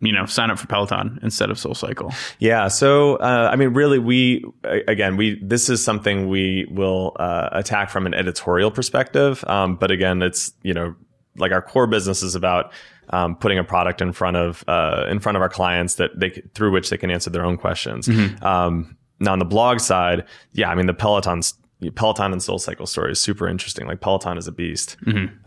[0.00, 2.14] you know sign up for Peloton instead of SoulCycle.
[2.38, 2.68] Yeah.
[2.68, 7.90] So, uh, I mean, really, we again, we this is something we will uh, attack
[7.90, 9.44] from an editorial perspective.
[9.46, 10.94] Um, but again, it's you know,
[11.36, 12.72] like our core business is about
[13.10, 16.30] um, putting a product in front of uh, in front of our clients that they
[16.54, 18.08] through which they can answer their own questions.
[18.42, 21.54] Um, now, on the blog side, yeah, I mean, the Peloton's
[21.90, 23.86] Peloton and Soul Cycle story is super interesting.
[23.86, 24.96] Like Peloton is a beast,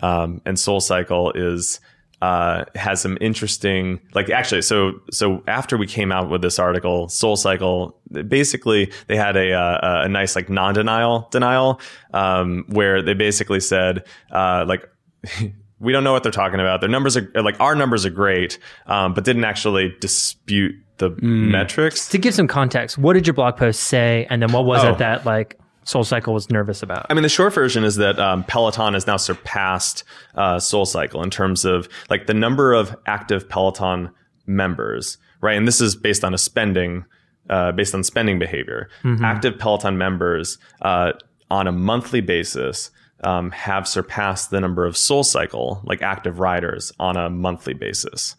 [0.02, 1.80] um, and Soul Cycle is
[2.22, 7.10] uh, has some interesting like actually so so after we came out with this article
[7.10, 11.80] soul cycle basically they had a uh, a nice like non-denial denial
[12.14, 14.90] um, where they basically said uh, like
[15.80, 16.80] we don't know what they're talking about.
[16.80, 22.08] Their numbers are like our numbers are great, um, but didn't actually dispute the metrics.
[22.10, 24.94] To give some context, what did your blog post say, and then what was Oh.
[24.94, 27.06] it that like SoulCycle was nervous about?
[27.10, 30.04] I mean, the short version is that um, Peloton has now surpassed
[30.36, 34.10] uh, SoulCycle in terms of like the number of active Peloton
[34.48, 35.58] members, right?
[35.58, 37.06] And this is based on a spending,
[37.50, 38.90] uh, based on spending behavior.
[39.24, 41.14] Active Peloton members uh,
[41.52, 42.90] on a monthly basis
[43.26, 48.36] um, have surpassed the number of SoulCycle, like active riders, on a monthly basis.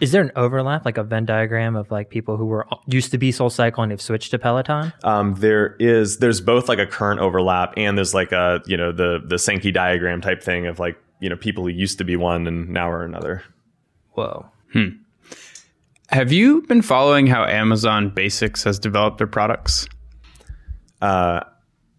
[0.00, 3.18] Is there an overlap, like a Venn diagram of like people who were used to
[3.18, 4.92] be SoulCycle and they've switched to Peloton?
[5.04, 8.92] um, there is there's both like a current overlap and there's like a you know
[8.92, 12.16] the the Sankey diagram type thing of like you know people who used to be
[12.16, 13.42] one and now are another.
[14.12, 14.46] Whoa.
[16.10, 19.88] Have you been following how Amazon Basics has developed their products?
[21.00, 21.40] Uh,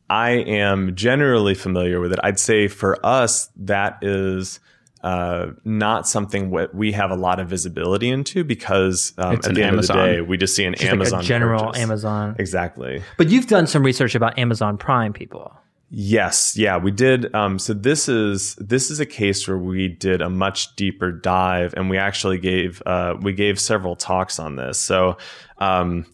[0.09, 2.19] I am generally familiar with it.
[2.23, 4.59] I'd say for us that is
[5.03, 9.63] uh, not something what we have a lot of visibility into because um, at the
[9.63, 11.81] end of the day we just see an Just Amazon like a general purchase.
[11.81, 12.35] Amazon.
[12.39, 13.03] Exactly.
[13.17, 15.53] But you've done some research about Amazon Prime people.
[15.89, 17.33] Yes, yeah, we did.
[17.33, 21.73] Um, so this is this is a case where we did a much deeper dive,
[21.77, 24.79] and we actually gave uh, we gave several talks on this.
[24.81, 25.17] So
[25.59, 26.05] um,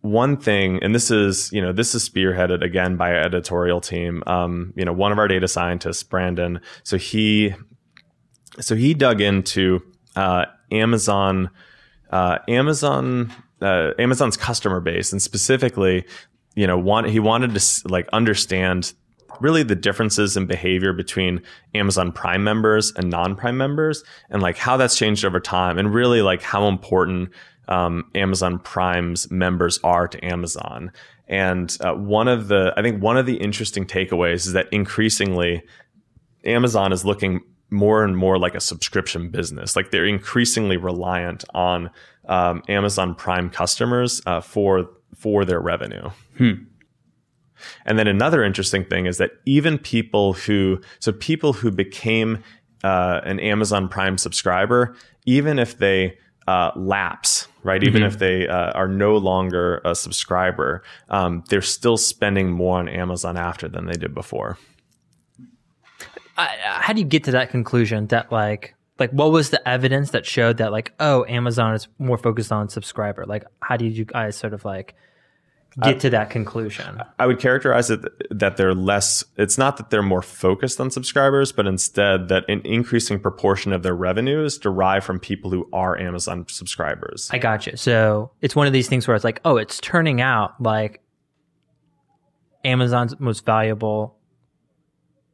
[0.00, 4.22] one thing, and this is you know this is spearheaded again by our editorial team.
[4.26, 6.60] Um, you know, one of our data scientists, Brandon.
[6.84, 7.54] So he
[8.60, 9.80] so he dug into
[10.16, 11.50] uh, Amazon
[12.10, 16.04] uh, Amazon uh, Amazon's customer base, and specifically,
[16.54, 18.92] you know, want he wanted to like understand
[19.40, 21.40] really the differences in behavior between
[21.74, 26.22] Amazon Prime members and non-Prime members, and like how that's changed over time, and really
[26.22, 27.30] like how important
[27.68, 30.92] um, Amazon Prime's members are to Amazon.
[31.28, 35.62] And uh, one of the, I think one of the interesting takeaways is that increasingly
[36.44, 39.76] Amazon is looking more and more like a subscription business.
[39.76, 41.90] Like they're increasingly reliant on
[42.26, 46.10] um, Amazon Prime customers uh, for for their revenue.
[47.84, 52.42] And then another interesting thing is that even people who, so people who became
[52.84, 54.94] uh, an Amazon Prime subscriber,
[55.26, 56.16] even if they
[56.48, 57.84] uh, lapse, right?
[57.84, 62.88] Even if they uh, are no longer a subscriber, um, they're still spending more on
[62.88, 64.56] Amazon after than they did before.
[66.38, 70.12] I, how do you get to that conclusion that like like what was the evidence
[70.12, 73.26] that showed that like oh Amazon is more focused on subscriber?
[73.26, 74.94] Like how did you guys sort of like
[75.82, 77.00] get to that conclusion?
[77.18, 81.52] I would characterize it that they're less, it's not that they're more focused on subscribers,
[81.52, 85.98] but instead that an increasing proportion of their revenue is derived from people who are
[85.98, 87.28] Amazon subscribers.
[87.32, 87.76] I got you.
[87.76, 91.00] So it's one of these things where it's like, oh, it's turning out like
[92.64, 94.16] Amazon's most valuable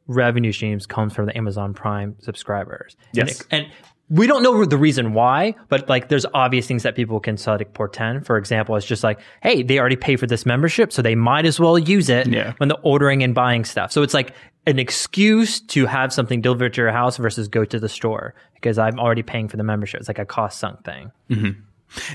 [0.07, 2.95] revenue streams comes from the Amazon Prime subscribers.
[3.17, 3.41] And Yes.
[3.41, 3.67] it- And,
[4.09, 7.61] we don't know the reason why, but like there's obvious things that people can sort
[7.61, 8.25] of portend.
[8.25, 11.45] For example, it's just like, hey, they already pay for this membership, so they might
[11.45, 12.53] as well use it Yeah.
[12.57, 13.91] when they're ordering and buying stuff.
[13.91, 14.33] So it's like
[14.67, 18.77] an excuse to have something delivered to your house versus go to the store because
[18.77, 19.99] I'm already paying for the membership.
[19.99, 21.11] It's like a cost sunk thing.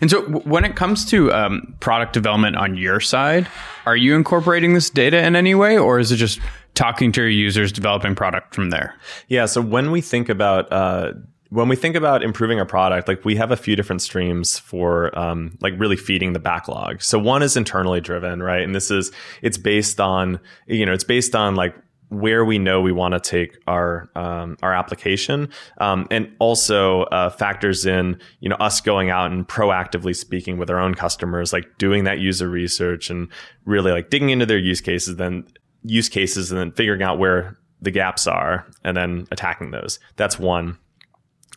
[0.00, 3.46] And so, w- when it comes to um, product development on your side,
[3.86, 6.40] are you incorporating this data in any way, or is it just
[6.74, 8.94] talking to your users, developing product from there?
[9.28, 9.46] Yeah.
[9.46, 11.12] So when we think about, uh,
[11.50, 15.16] when we think about improving our product, like we have a few different streams for
[15.18, 17.02] um, like really feeding the backlog.
[17.02, 18.62] So one is internally driven, right?
[18.62, 21.74] And this is it's based on you know it's based on like
[22.08, 27.30] where we know we want to take our um, our application, um, and also uh,
[27.30, 31.78] factors in you know us going out and proactively speaking with our own customers, like
[31.78, 33.28] doing that user research and
[33.64, 35.44] really like digging into their use cases, then
[35.82, 39.98] use cases, and then figuring out where the gaps are, and then attacking those.
[40.14, 40.78] That's one.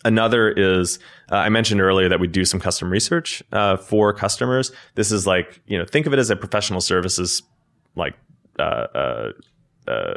[0.06, 1.00] Another is
[1.32, 4.72] uh, I mentioned earlier that we do some custom research uh, for customers.
[4.96, 7.42] This is like you know think of it as a professional services
[7.96, 8.16] like
[8.60, 9.32] uh, uh,
[9.88, 10.14] uh,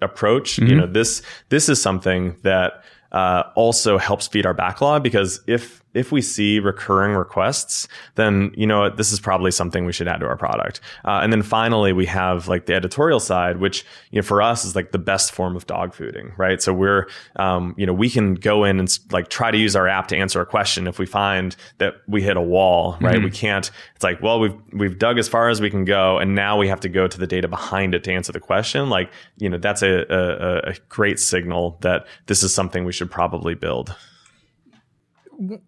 [0.00, 0.58] approach.
[0.58, 5.80] You know this this is something that uh, also helps feed our backlog because if
[5.92, 10.20] if we see recurring requests, then you know this is probably something we should add
[10.20, 10.80] to our product.
[11.04, 14.64] Uh, and then finally, we have like the editorial side, which you know for us
[14.64, 16.62] is like the best form of dog fooding, right?
[16.62, 19.88] So we're um, you know we can go in and like try to use our
[19.88, 23.22] app to answer a question if we find that we hit a wall, right?
[23.22, 23.70] We can't.
[23.96, 26.68] It's like well we've we've dug as far as we can go, and now we
[26.68, 28.88] have to go to the data behind it to answer the question.
[28.88, 32.99] Like you know that's a a, a great signal that this is something we should
[33.06, 33.94] probably build.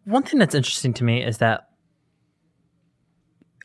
[0.05, 1.69] one thing that's interesting to me is that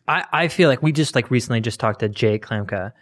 [0.07, 2.93] I, I feel like we just like recently just talked to Jake Klamka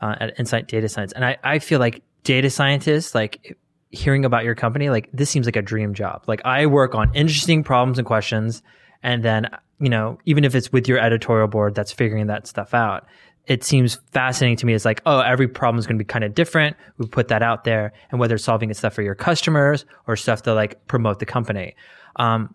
[0.00, 3.56] uh, at Insight Data Science, and I, I feel like data scientists like
[3.90, 6.24] hearing about your company, like this seems like a dream job.
[6.26, 8.62] Like I work on interesting problems and questions,
[9.02, 9.48] and then
[9.80, 13.06] you know, even if it's with your editorial board that's figuring that stuff out,
[13.46, 14.74] it seems fascinating to me.
[14.74, 16.76] It's like, oh, every problem is going to be kind of different.
[16.98, 20.16] We put that out there, and whether it's solving it stuff for your customers or
[20.16, 21.76] stuff to like promote the company,
[22.16, 22.54] um,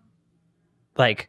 [0.96, 1.28] like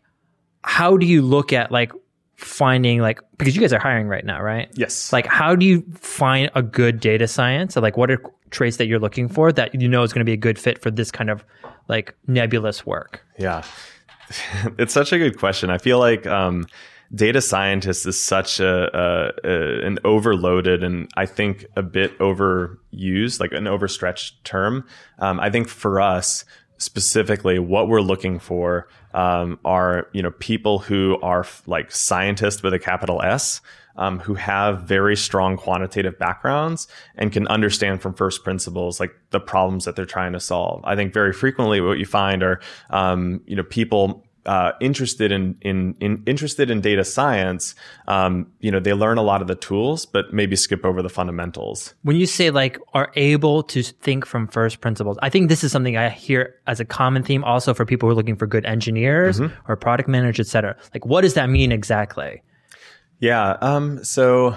[0.63, 1.91] how do you look at like
[2.35, 4.69] finding like because you guys are hiring right now, right?
[4.73, 5.13] Yes.
[5.13, 7.75] Like how do you find a good data science?
[7.75, 10.33] Like what are traits that you're looking for that you know is going to be
[10.33, 11.43] a good fit for this kind of
[11.87, 13.25] like nebulous work?
[13.37, 13.63] Yeah.
[14.77, 15.69] it's such a good question.
[15.69, 16.67] I feel like um,
[17.13, 23.39] data scientist is such a, a, a, an overloaded and I think a bit overused,
[23.39, 24.85] like an overstretched term.
[25.19, 26.45] Um, I think for us
[26.77, 32.63] specifically, what we're looking for um, are you know people who are f- like scientists
[32.63, 33.61] with a capital S.
[33.97, 39.39] Um, who have very strong quantitative backgrounds and can understand from first principles like the
[39.39, 40.81] problems that they're trying to solve.
[40.85, 45.55] I think very frequently what you find are um, you know people uh, interested in,
[45.61, 47.75] in, in interested in data science,
[48.07, 51.09] um, you know, they learn a lot of the tools, but maybe skip over the
[51.09, 51.93] fundamentals.
[52.03, 55.71] When you say like are able to think from first principles, I think this is
[55.71, 58.65] something I hear as a common theme also for people who are looking for good
[58.65, 59.71] engineers mm-hmm.
[59.71, 60.75] or product managers, et cetera.
[60.93, 62.41] Like, what does that mean exactly?
[63.19, 63.57] Yeah.
[63.61, 64.55] Um, so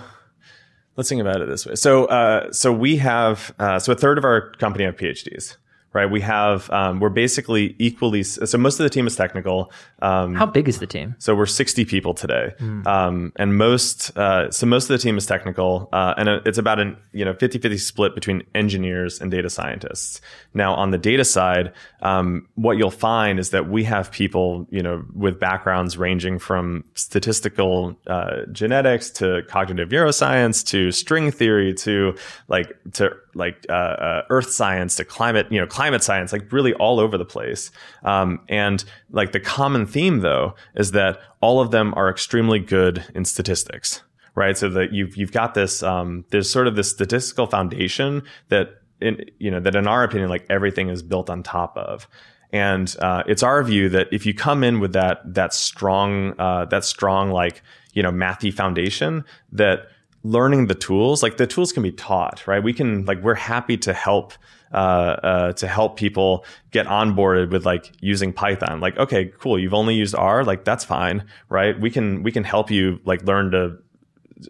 [0.96, 1.74] let's think about it this way.
[1.74, 5.56] So, uh, so we have, uh, so a third of our company have PhDs
[5.94, 6.10] right?
[6.10, 9.72] We have um, we're basically equally so most of the team is technical.
[10.02, 11.14] Um, How big is the team?
[11.18, 12.86] So we're 60 people today, mm.
[12.86, 16.80] um, and most uh, so most of the team is technical, uh, and it's about
[16.80, 20.20] an you know 50-50 split between engineers and data scientists.
[20.52, 24.82] Now on the data side, um, what you'll find is that we have people you
[24.82, 32.16] know with backgrounds ranging from statistical uh, genetics to cognitive neuroscience to string theory to
[32.48, 36.74] like to like uh, uh, earth science to climate, you know, climate science, like really
[36.74, 37.70] all over the place.
[38.02, 43.04] Um, and like the common theme though is that all of them are extremely good
[43.14, 44.02] in statistics,
[44.34, 44.56] right?
[44.56, 49.24] So that you've you've got this um, there's sort of this statistical foundation that in
[49.38, 52.08] you know that in our opinion like everything is built on top of.
[52.52, 56.66] And uh, it's our view that if you come in with that that strong uh,
[56.66, 59.88] that strong like you know mathy foundation that
[60.24, 62.62] learning the tools like the tools can be taught right?
[62.62, 64.32] We can like we're happy to help
[64.72, 68.80] uh, uh, to help people get onboarded with like using python.
[68.80, 71.78] Like okay cool you've only used r like that's fine right?
[71.78, 73.76] We can we can help you like learn to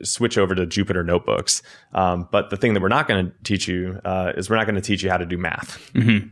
[0.02, 1.62] switch over to jupyter notebooks.
[1.92, 4.66] Um, but the thing that we're not going to teach you uh, is we're not
[4.66, 5.92] going to teach you how to do math.
[5.92, 6.28] Mm-hmm.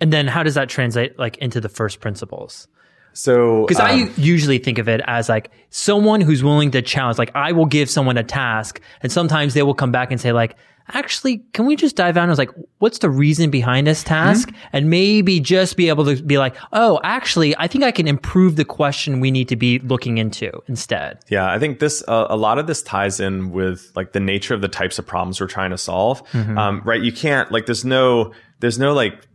[0.00, 2.66] and then how does that translate like into the first principles
[3.12, 7.18] so, because um, I usually think of it as like someone who's willing to challenge.
[7.18, 10.32] Like I will give someone a task, and sometimes they will come back and say,
[10.32, 10.56] like,
[10.94, 12.28] actually, can we just dive down?
[12.28, 14.48] I was like, what's the reason behind this task?
[14.48, 14.68] Mm-hmm.
[14.72, 18.56] And maybe just be able to be like, oh, actually, I think I can improve
[18.56, 21.18] the question we need to be looking into instead.
[21.28, 24.54] Yeah, I think this uh, a lot of this ties in with like the nature
[24.54, 26.26] of the types of problems we're trying to solve.
[26.32, 26.58] Mm-hmm.
[26.58, 27.00] Um, right?
[27.00, 29.26] You can't like there's no there's no like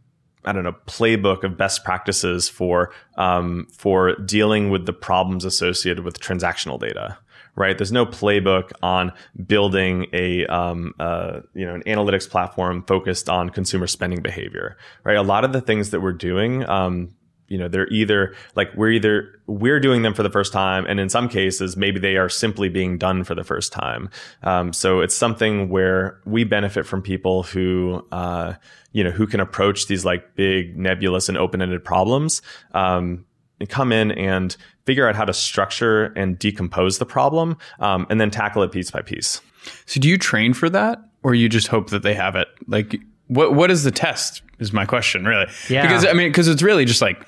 [0.46, 6.04] I don't know playbook of best practices for um, for dealing with the problems associated
[6.04, 7.18] with transactional data.
[7.58, 9.14] Right, there's no playbook on
[9.48, 14.78] building a um, uh, you know an analytics platform focused on consumer spending behavior.
[15.06, 17.16] Right, a lot of the things that we're doing, um,
[17.48, 21.00] you know they're either like we're either we're doing them for the first time and
[21.00, 24.10] in some cases maybe they are simply being done for the first time.
[24.44, 28.54] Um, so it's something where we benefit from people who uh,
[28.92, 32.42] you know who can approach these like big nebulous and open-ended problems
[32.74, 33.26] um,
[33.60, 38.20] and come in and figure out how to structure and decompose the problem um, and
[38.22, 39.42] then tackle it piece by piece.
[39.86, 42.48] So do you train for that or you just hope that they have it?
[42.68, 45.48] Like what what is the test is my question really.
[45.70, 45.88] Yeah.
[45.88, 47.26] Because i mean because it's really just like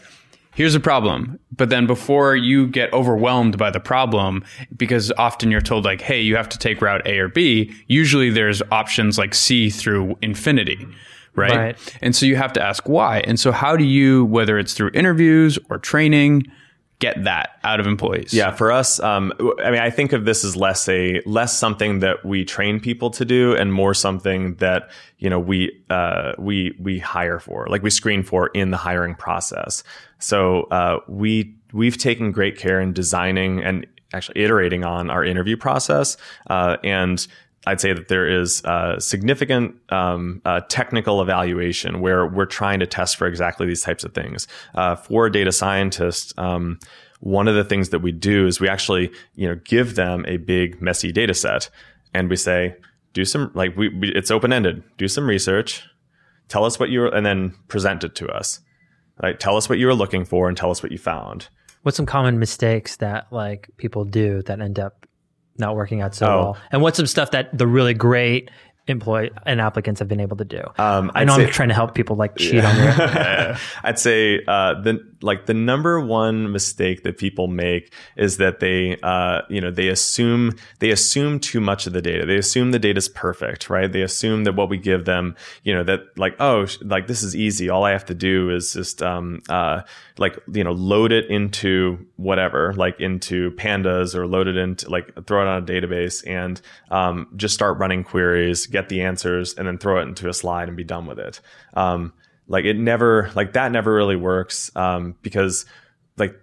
[0.56, 1.40] here's a problem.
[1.56, 4.44] But then before you get overwhelmed by the problem
[4.76, 8.30] because often you're told like hey you have to take route a or b usually
[8.30, 10.88] there's options like c through infinity
[11.38, 11.56] right?
[11.56, 11.98] right.
[12.02, 13.20] And so you have to ask why.
[13.20, 16.52] And so how do you whether it's through interviews or training
[17.00, 18.34] get that out of employees?
[18.34, 19.34] Yeah, for us, um,
[19.64, 23.10] I mean, I think of this as less a less something that we train people
[23.12, 27.84] to do, and more something that you know we uh, we we hire for, like
[27.84, 29.84] we screen for in the hiring process.
[30.20, 35.58] So uh, we we've taken great care in designing and actually iterating on our interview
[35.58, 36.18] process,
[36.50, 37.28] uh, and
[37.68, 38.64] I'd say that there is
[39.00, 44.48] significant um, technical evaluation where we're trying to test for exactly these types of things.
[44.74, 46.80] Uh, for data scientist, um,
[47.20, 50.38] one of the things that we do is we actually, you know, give them a
[50.38, 51.70] big messy data set,
[52.14, 52.76] and we say,
[53.14, 54.84] do some like we, we it's open ended.
[54.98, 55.84] Do some research,
[56.48, 58.60] tell us what you're and then present it to us.
[59.22, 59.40] Right?
[59.40, 61.48] Tell us what you were looking for and tell us what you found.
[61.82, 65.07] What's some common mistakes that like people do that end up
[65.60, 66.30] not working out so Oh.
[66.40, 66.58] well?
[66.72, 68.50] And what's some stuff that the really great
[68.88, 70.62] employee and applicants have been able to do?
[70.78, 74.42] Um, I know say- I'm trying to help people like cheat on their I'd say
[74.48, 79.62] uh, the like the number one mistake that people make is that they uh, you
[79.62, 82.26] know they assume they assume too much of the data.
[82.26, 83.92] They assume the data is perfect, right?
[83.92, 87.36] They assume that what we give them, you know, that like oh like this is
[87.36, 87.70] easy.
[87.70, 89.82] All I have to do is just um, uh,
[90.18, 95.26] like you know load it into whatever, like into pandas or load it into like
[95.26, 96.62] throw it on a database and
[96.92, 100.68] um, just start running queries, get the answers, and then throw it into a slide
[100.68, 101.42] and be done with it.
[101.74, 102.14] Um,
[102.48, 105.66] like it never like that never really works um, because
[106.18, 106.36] like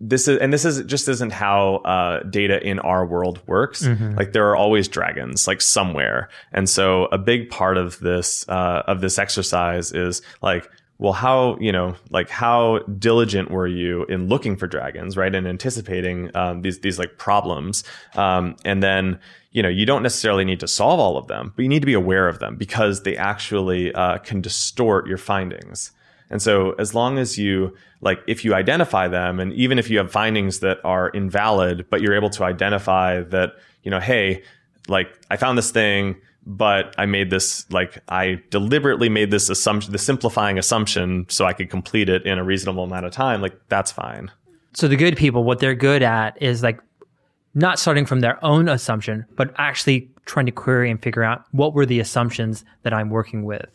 [0.00, 3.82] this is and this is just isn't how uh, data in our world works.
[4.16, 6.30] Like there are always dragons like somewhere.
[6.52, 11.58] And so a big part of this uh, of this exercise is like well how
[11.60, 16.62] you know like how diligent were you in looking for dragons right and anticipating um,
[16.62, 17.84] these these like problems?
[18.14, 19.20] Um, and then
[19.52, 21.86] you know you don't necessarily need to solve all of them but you need to
[21.86, 25.92] be aware of them because they actually uh, can distort your findings
[26.30, 29.98] and so as long as you like if you identify them and even if you
[29.98, 34.42] have findings that are invalid but you're able to identify that you know hey
[34.88, 39.92] like I found this thing but I made this like I deliberately made this assumption
[39.92, 43.58] the simplifying assumption so I could complete it in a reasonable amount of time like
[43.68, 44.30] that's fine.
[44.72, 46.80] So the good people, what they're good at is like
[47.54, 51.74] not starting from their own assumption, but actually trying to query and figure out what
[51.74, 53.66] were the assumptions that I'm working with.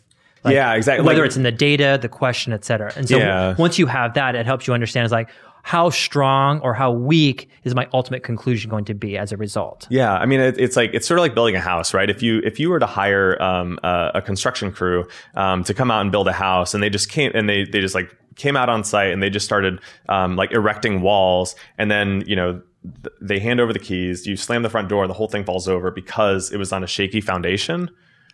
[0.44, 1.04] Like, yeah, exactly.
[1.06, 2.92] Whether Like- it's in the data, the question, et cetera.
[2.96, 3.54] And so Yeah.
[3.58, 5.28] once you have that, it helps you understand is like
[5.62, 9.88] how strong or how weak is my ultimate conclusion going to be as a result.
[9.90, 12.08] Yeah, I mean, it, it's like it's sort of like building a house, right?
[12.08, 15.90] If you if you were to hire um, a, a construction crew um, to come
[15.90, 18.56] out and build a house, and they just came and they they just like came
[18.56, 22.62] out on site and they just started um, like erecting walls, and then you know
[23.02, 25.44] th- they hand over the keys, you slam the front door, and the whole thing
[25.44, 27.90] falls over because it was on a shaky foundation.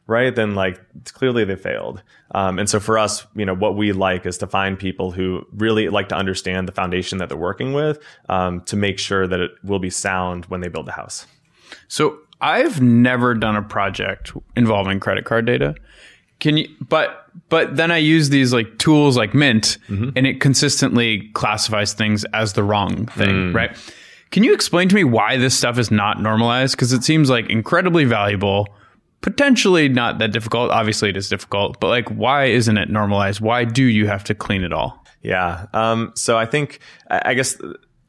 [0.09, 0.81] Right, then like
[1.13, 4.49] clearly they failed, um, and so for us, you know, what we like is to
[4.49, 8.75] find people who really like to understand the foundation that they're working with, um, to
[8.77, 11.25] make sure that it will be sound when they build the house.
[11.87, 15.77] So I've never done a project involving credit card data.
[16.41, 16.69] Can you?
[16.81, 19.79] But but then I use these like tools like Mint,
[20.17, 23.77] and it consistently classifies things as the wrong thing, right?
[24.33, 26.75] Can you explain to me why this stuff is not normalized?
[26.75, 28.67] Because it seems like incredibly valuable,
[29.21, 30.71] potentially not that difficult.
[30.71, 33.43] Obviously, it is difficult, but like, why isn't it normalized?
[33.43, 35.05] Why do you have to clean it all?
[35.21, 35.67] Yeah.
[35.75, 36.81] Um, so I think,
[37.11, 37.61] I guess,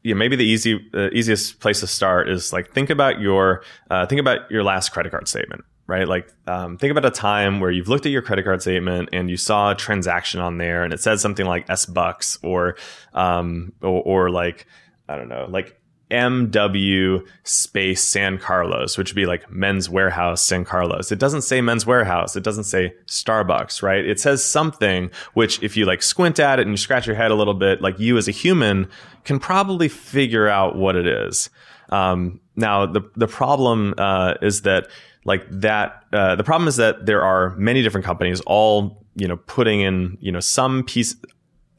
[0.02, 4.06] yeah, maybe the easy, uh, easiest place to start is like think about your, uh,
[4.06, 6.08] think about your last credit card statement, right?
[6.08, 9.28] Like, um, think about a time where you've looked at your credit card statement and
[9.28, 12.76] you saw a transaction on there and it says something like S bucks or,
[13.12, 14.66] um, or, or like,
[15.06, 15.78] I don't know, like
[16.14, 21.10] MW space San Carlos, which would be like Men's Wearhouse San Carlos.
[21.10, 22.36] It doesn't say Men's Wearhouse.
[22.36, 24.04] It doesn't say Starbucks, right?
[24.04, 27.30] It says something which if you like squint at it and you scratch your head
[27.30, 28.88] a little bit, like you as a human
[29.24, 31.50] can probably figure out what it is.
[31.90, 34.88] Um, now the, the problem, uh, is that
[35.24, 39.36] like that, uh, the problem is that there are many different companies all, you know,
[39.36, 41.16] putting in, you know, some piece,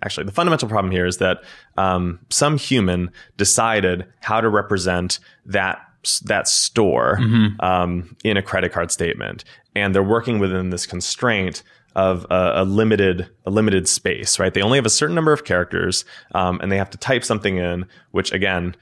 [0.05, 1.43] actually the fundamental problem here is that
[1.77, 5.79] um, some human decided how to represent that
[6.25, 7.17] that store
[7.59, 9.43] um, in a credit card statement.
[9.75, 11.63] And they're working within this constraint
[11.95, 14.53] of a, a limited a limited space right?
[14.53, 17.57] They only have a certain number of characters um, and they have to type something
[17.57, 18.75] in which again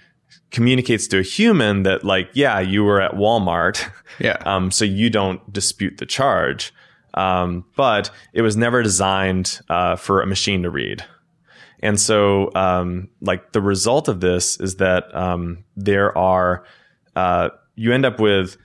[0.51, 3.87] communicates to a human that like yeah you were at walmart.
[4.19, 4.37] Yeah.
[4.45, 6.73] um, so you don't dispute the charge.
[7.13, 11.05] Um, but it was never designed uh, for a machine to read
[11.83, 16.63] and so, um, like the result of this is that um, there are
[17.17, 18.55] uh, you end up with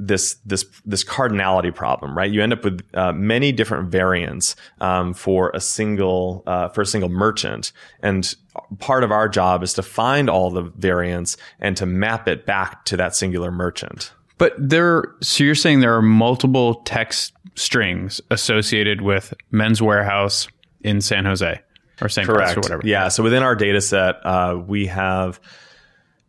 [0.00, 2.30] this this this cardinality problem, right?
[2.30, 6.86] You end up with uh, many different variants um, for a single uh, for a
[6.86, 7.70] single merchant,
[8.02, 8.34] and
[8.80, 12.84] part of our job is to find all the variants and to map it back
[12.86, 14.12] to that singular merchant.
[14.36, 20.48] But there, so you're saying there are multiple text strings associated with Men's Wearhouse
[20.80, 21.60] in San Jose
[22.00, 22.82] or San Carlos or whatever.
[22.84, 23.08] Yeah.
[23.08, 25.40] So within our data set, uh, we have,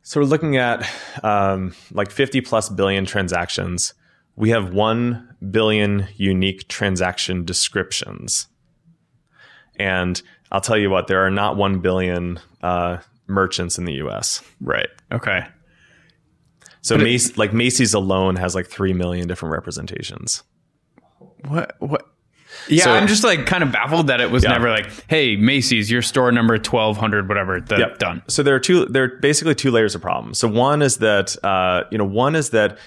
[0.01, 0.89] so we're looking at
[1.23, 3.93] um, like 50 plus billion transactions.
[4.35, 8.47] We have 1 billion unique transaction descriptions.
[9.77, 12.97] And I'll tell you what, there are not 1 billion uh,
[13.27, 14.43] merchants in the US.
[14.61, 14.89] Right.
[15.11, 15.45] Okay.
[16.81, 16.97] So
[17.35, 20.43] like Macy's alone has like 3 million different representations.
[21.47, 21.75] What?
[21.79, 22.14] What?
[22.67, 24.51] Yeah, So- I'm just like kind of baffled that it was Yeah.
[24.53, 27.97] never like, hey, Macy's, your store number 1200, whatever, the, Yep.
[27.99, 28.21] done.
[28.27, 28.85] So there are two.
[28.85, 30.37] There are basically two layers of problems.
[30.39, 32.77] So one is that uh, you know one is that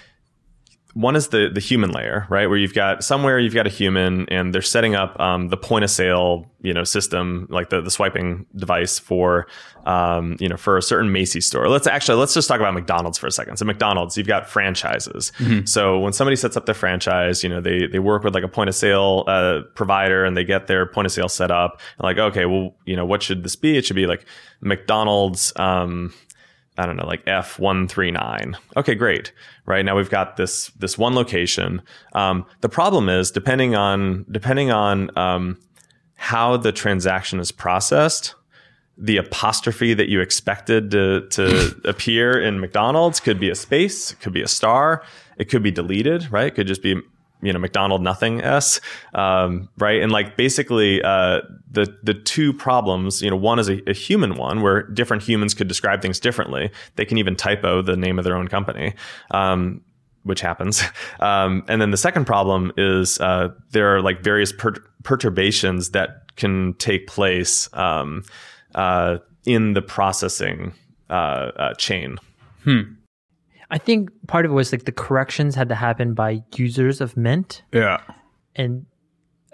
[0.95, 2.47] one is the the human layer, right?
[2.49, 5.85] Where you've got somewhere you've got a human and they're setting up um, the point
[5.85, 9.47] of sale, you know, system like the the swiping device for
[9.87, 11.69] um, you know for a certain Macy's store.
[11.69, 13.59] Let's actually let's just talk about McDonald's for a second.
[13.59, 15.31] So McDonald's, you've got franchises.
[15.67, 18.49] So when somebody sets up their franchise, you know, they they work with like a
[18.49, 21.81] point of sale uh, provider and they get their point of sale set up.
[21.99, 23.77] And like, okay, well, you know, what should this be?
[23.77, 24.25] It should be like
[24.61, 25.53] McDonald's.
[25.57, 26.15] Um,
[26.79, 28.55] I don't know, like F139.
[28.77, 29.33] Okay, great.
[29.67, 31.83] Right now we've got this this one location.
[32.15, 35.59] Um, the problem is depending on depending on um,
[36.15, 38.37] how the transaction is processed,
[38.97, 44.21] the apostrophe that you expected to to appear in McDonald's could be a space, it
[44.21, 45.03] could be a star,
[45.37, 46.47] it could be deleted, right?
[46.47, 47.01] It could just be
[47.43, 48.81] you know McDonald nothing s,
[49.15, 50.03] um, right?
[50.03, 54.35] And like basically uh, the the two problems, you know, one is a, a human
[54.35, 56.71] one where different humans could describe things differently.
[56.97, 58.95] They can even typo the name of their own company.
[59.31, 59.83] Um,
[60.25, 60.83] which happens.
[61.21, 66.37] Um, and then the second problem is uh, there are like various per- perturbations that
[66.37, 68.23] can take place um,
[68.75, 70.75] uh, in the processing
[71.11, 72.19] uh, uh, chain.
[73.71, 77.17] I think part of it was like the corrections had to happen by users of
[77.17, 78.01] Mint, Yeah.
[78.57, 78.87] and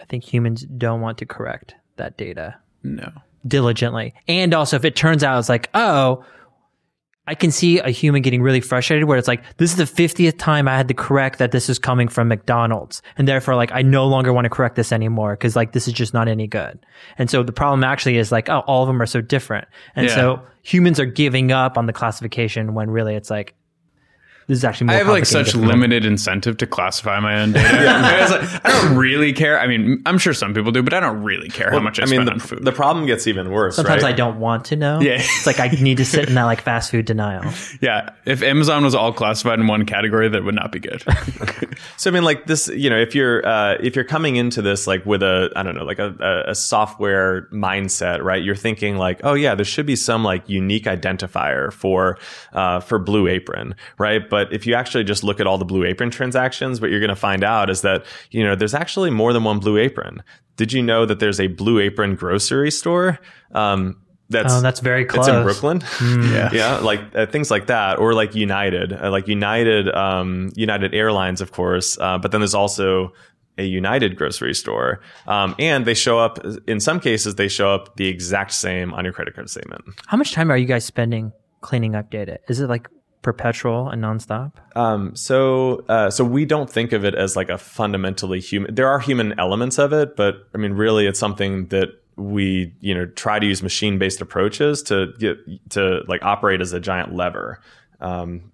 [0.01, 3.11] I think humans don't want to correct that data No.
[3.47, 4.15] diligently.
[4.29, 6.25] And also, if it turns out it's like, oh,
[7.27, 10.37] I can see a human getting really frustrated where it's like, this is the 50th
[10.37, 13.01] time I had to correct that this is coming from McDonald's.
[13.17, 15.95] And therefore, like, I no longer want to correct this anymore because, like, this is
[15.95, 16.85] just not any good.
[17.17, 19.67] And so the problem actually is like, oh, all of them are so different.
[19.97, 20.15] And Yeah.
[20.15, 23.55] so humans are giving up on the classification when really it's like,
[24.47, 27.89] this is actually more I have like such limited incentive to classify my own data.
[27.89, 29.59] I, was like, I don't really care.
[29.59, 32.03] I mean, I'm sure some people do, but I don't really care how much I,
[32.03, 32.65] I mean, spend the, on food.
[32.65, 33.77] the problem gets even worse.
[33.77, 34.13] Sometimes right?
[34.13, 35.01] I don't want to know.
[35.01, 35.15] Yeah.
[35.15, 37.51] It's like I need to sit in that like fast food denial.
[37.81, 41.03] yeah, if Amazon was all classified in one category, that would not be good.
[41.97, 44.87] So I mean, like this, you know, if you're uh, if you're coming into this
[44.87, 48.43] like with a I don't know, like a, a, a software mindset, right?
[48.43, 52.19] You're thinking like, oh yeah, there should be some like unique identifier for
[52.53, 54.29] uh, for Blue Apron, right?
[54.29, 57.09] But if you actually just look at all the Blue Apron transactions, what you're going
[57.09, 60.23] to find out is that you know there's actually more than one Blue Apron.
[60.57, 63.19] Did you know that there's a Blue Apron grocery store?
[63.53, 63.97] Um,
[64.31, 65.29] that's Oh, that's very close.
[65.29, 65.61] It's in close.
[65.61, 65.83] Brooklyn.
[66.33, 66.51] Yeah.
[66.53, 71.41] yeah, like uh, things like that, or like United, uh, like United, um, United Airlines,
[71.41, 71.99] of course.
[72.01, 73.13] Uh, but then there's also
[73.59, 76.39] a United grocery store, um, and they show up.
[76.67, 79.85] In some cases, they show up the exact same on your credit card statement.
[80.07, 82.41] How much time are you guys spending cleaning up data?
[82.49, 82.89] Is it like
[83.25, 84.53] perpetual and nonstop?
[84.77, 88.73] Um, so, uh, so we don't think of it as like a fundamentally human.
[88.73, 92.95] There are human elements of it, but I mean, really, it's something that we, you
[92.95, 95.39] know, try to use machine-based approaches to get
[95.71, 97.61] to like operate as a giant lever.
[98.01, 98.53] Um,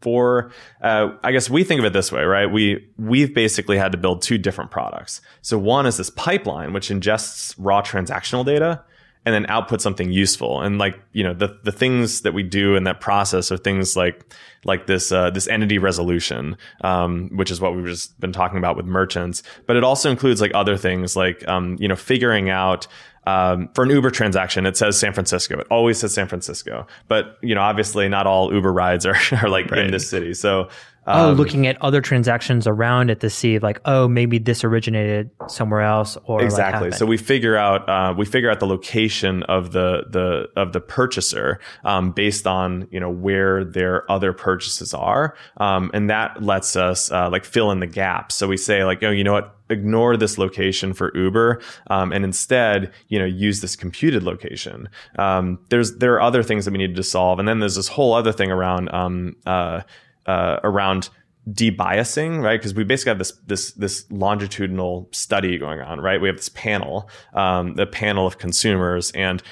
[0.00, 0.50] for
[0.82, 3.98] uh, i guess we think of it this way right we we've basically had to
[3.98, 8.82] build two different products so one is this pipeline which ingests raw transactional data
[9.24, 12.74] and then output something useful and like you know the the things that we do
[12.74, 14.24] in that process are things like
[14.64, 18.76] like this uh, this entity resolution um, which is what we've just been talking about
[18.76, 22.86] with merchants but it also includes like other things like um, you know figuring out
[23.24, 25.60] um, for an Uber transaction, it says San Francisco.
[25.60, 29.48] It always says San Francisco, but you know, obviously, not all Uber rides are, are
[29.48, 30.34] like in this city.
[30.34, 30.68] So,
[31.06, 35.30] oh, um, looking at other transactions around it to see like, oh, maybe this originated
[35.48, 36.72] somewhere else or exactly.
[36.72, 36.94] happened.
[36.94, 40.80] so we figure out uh, we figure out the location of the the of the
[40.80, 46.76] purchaser um, based on you know where their other purchases are, um, and that lets
[46.76, 48.34] us uh, like fill in the gaps.
[48.34, 49.56] So we say like, oh, you know what?
[49.70, 54.88] Ignore this location for Uber, um, and instead, you know, use this computed location.
[55.18, 57.88] Um, there's there are other things that we need to solve, and then there's this
[57.88, 59.80] whole other thing around um, uh,
[60.26, 61.08] uh, around
[61.50, 62.58] debiasing, right?
[62.58, 66.20] Because we basically have this this this longitudinal study going on, right?
[66.20, 69.42] We have this panel, um, the panel of consumers, and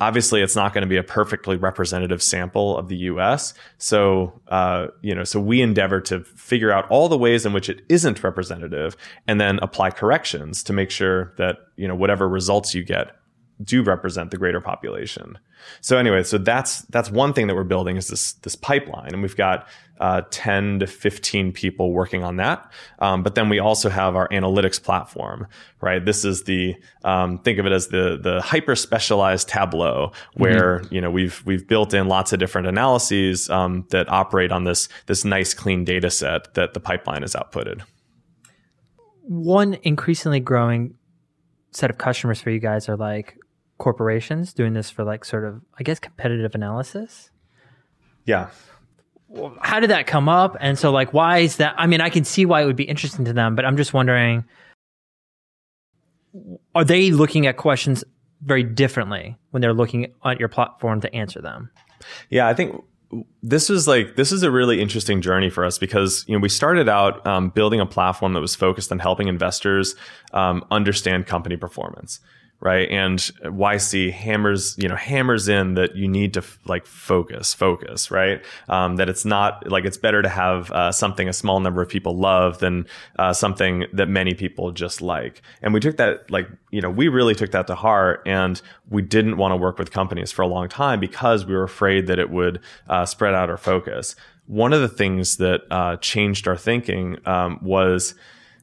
[0.00, 3.54] obviously it's not going to be a perfectly representative sample of the U.S.
[3.78, 7.68] So uh, you know, so we endeavor to figure out all the ways in which
[7.68, 8.96] it isn't representative,
[9.26, 13.16] and then apply corrections to make sure that you know whatever results you get
[13.62, 15.38] do represent the greater population.
[15.80, 19.20] So anyway, so that's that's one thing that we're building is this this pipeline, and
[19.22, 19.68] we've got
[20.00, 22.72] uh, ten to fifteen people working on that.
[23.00, 25.46] Um, but then we also have our analytics platform,
[25.82, 26.02] right?
[26.02, 31.00] This is the um, think of it as the the hyper specialized Tableau, where you
[31.00, 35.24] know we've we've built in lots of different analyses um, that operate on this this
[35.24, 37.82] nice clean data set that the pipeline is outputted.
[39.30, 40.94] one increasingly growing
[41.72, 43.36] set of customers for you guys are like
[43.80, 47.30] corporations doing this for like sort of I guess competitive analysis.
[48.24, 48.50] Yeah.
[49.60, 50.56] How did that come up?
[50.60, 52.84] And so like why is that I mean I can see why it would be
[52.84, 54.44] interesting to them, but I'm just wondering
[56.76, 58.04] are they looking at questions
[58.42, 61.70] very differently when they're looking at your platform to answer them?
[62.28, 62.80] Yeah, I think
[63.42, 66.48] this was like this is a really interesting journey for us because you know we
[66.48, 69.96] started out um, building a platform that was focused on helping investors
[70.32, 72.20] um, understand company performance
[72.60, 72.90] right?
[72.90, 78.44] And YC hammers, you know, hammers in that you need to like focus, focus, right?
[78.68, 81.88] Um, that it's not like it's better to have uh, something a small number of
[81.88, 82.86] people love than
[83.18, 85.40] uh, something that many people just like.
[85.62, 89.00] And we took that like, you know, we really took that to heart, and we
[89.00, 92.18] didn't want to work with companies for a long time because we were afraid that
[92.18, 94.14] it would uh, spread out our focus.
[94.46, 98.14] One of the things that uh, changed our thinking um, was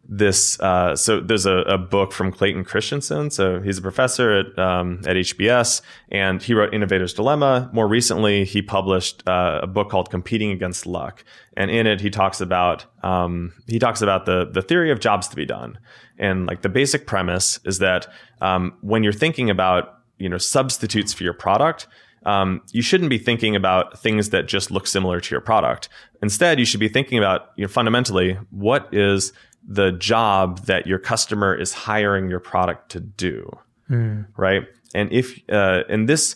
[0.10, 3.30] this uh, so there's a, a, book from Clayton Christensen.
[3.30, 7.70] So he's a professor at um, at HBS, and he wrote Innovator's Dilemma.
[7.74, 11.26] More recently, he published uh, a book called Competing Against Luck,
[11.58, 15.28] and in it he talks about um, he talks about the the theory of jobs
[15.28, 15.78] to be done,
[16.18, 18.08] and like the basic premise is that
[18.39, 21.88] um, when you're thinking about you know substitutes for your product.
[22.26, 25.88] Um, you shouldn't be thinking about things that just look similar to your product.
[26.22, 29.32] Instead, you should be thinking about you know, fundamentally what is
[29.68, 33.49] the job that your customer is hiring your product to do,
[33.89, 34.26] mm.
[34.38, 34.63] right?
[34.95, 36.36] And if uh, and this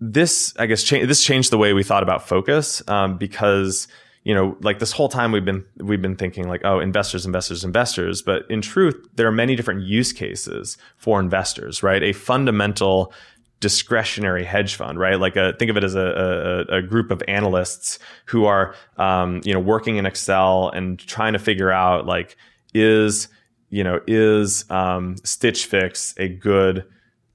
[0.00, 3.88] this I guess cha- this changed the way we thought about focus um, because
[4.24, 7.62] you know like this whole time we've been we've been thinking like oh investors investors
[7.62, 13.12] investors but in truth there are many different use cases for investors right a fundamental
[13.64, 15.18] discretionary hedge fund, right?
[15.18, 19.40] Like a, think of it as a, a, a group of analysts who are, um,
[19.42, 22.36] you know, working in Excel and trying to figure out like,
[22.74, 23.28] is
[23.70, 26.84] you know is um, Stitch Fix a good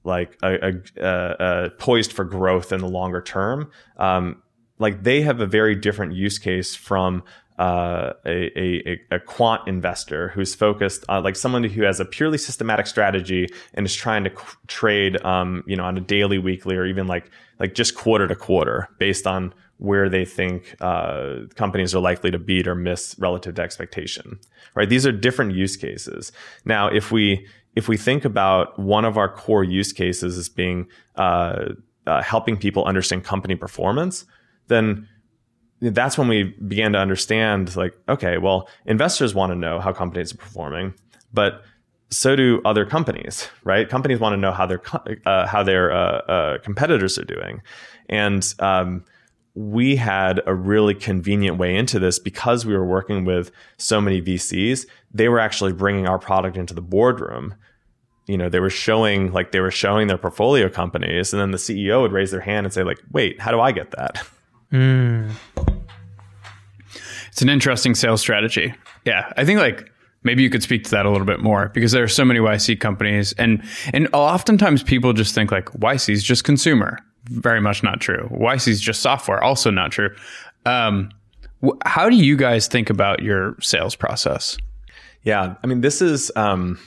[0.04, 3.70] like a, a, a, poised for growth in the longer term?
[3.98, 4.42] Um,
[4.78, 7.22] like they have a very different use case from
[7.58, 12.38] uh, a, a, a, quant investor who's focused on like someone who has a purely
[12.38, 14.32] systematic strategy and is trying to
[14.66, 18.34] trade, um, you know, on a daily, weekly, or even like like just quarter to
[18.34, 23.54] quarter based on where they think uh, companies are likely to beat or miss relative
[23.54, 24.38] to expectation.
[24.74, 24.88] Right?
[24.88, 26.32] These are different use cases.
[26.64, 30.86] Now, if we if we think about one of our core use cases as being
[31.16, 31.70] uh,
[32.06, 34.26] uh, helping people understand company performance,
[34.68, 35.08] then
[35.80, 40.34] that's when we began to understand like, okay, well, investors want to know how companies
[40.34, 40.92] are performing,
[41.32, 41.62] but
[42.10, 43.88] so do other companies, right?
[43.88, 44.82] Companies want to know how their
[45.24, 47.62] uh, how their uh, uh, competitors are doing,
[48.10, 49.04] and um,
[49.60, 54.22] we had a really convenient way into this because we were working with so many
[54.22, 54.86] VCs.
[55.12, 57.54] They were actually bringing our product into the boardroom.
[58.26, 61.58] You know, they were showing like they were showing their portfolio companies, and then the
[61.58, 64.26] CEO would raise their hand and say, like, "Wait, how do I get that?"
[64.72, 65.32] Mm.
[67.28, 68.72] It's an interesting sales strategy.
[69.04, 69.90] Yeah, I think like
[70.22, 72.40] maybe you could speak to that a little bit more because there are so many
[72.40, 77.82] YC companies, and and oftentimes people just think like YC is just consumer very much
[77.82, 78.28] not true.
[78.32, 80.14] YC is just software, also not true.
[80.66, 81.10] Um,
[81.64, 84.56] wh- how do you guys think about your sales process?
[85.22, 86.78] Yeah, I mean, this is um,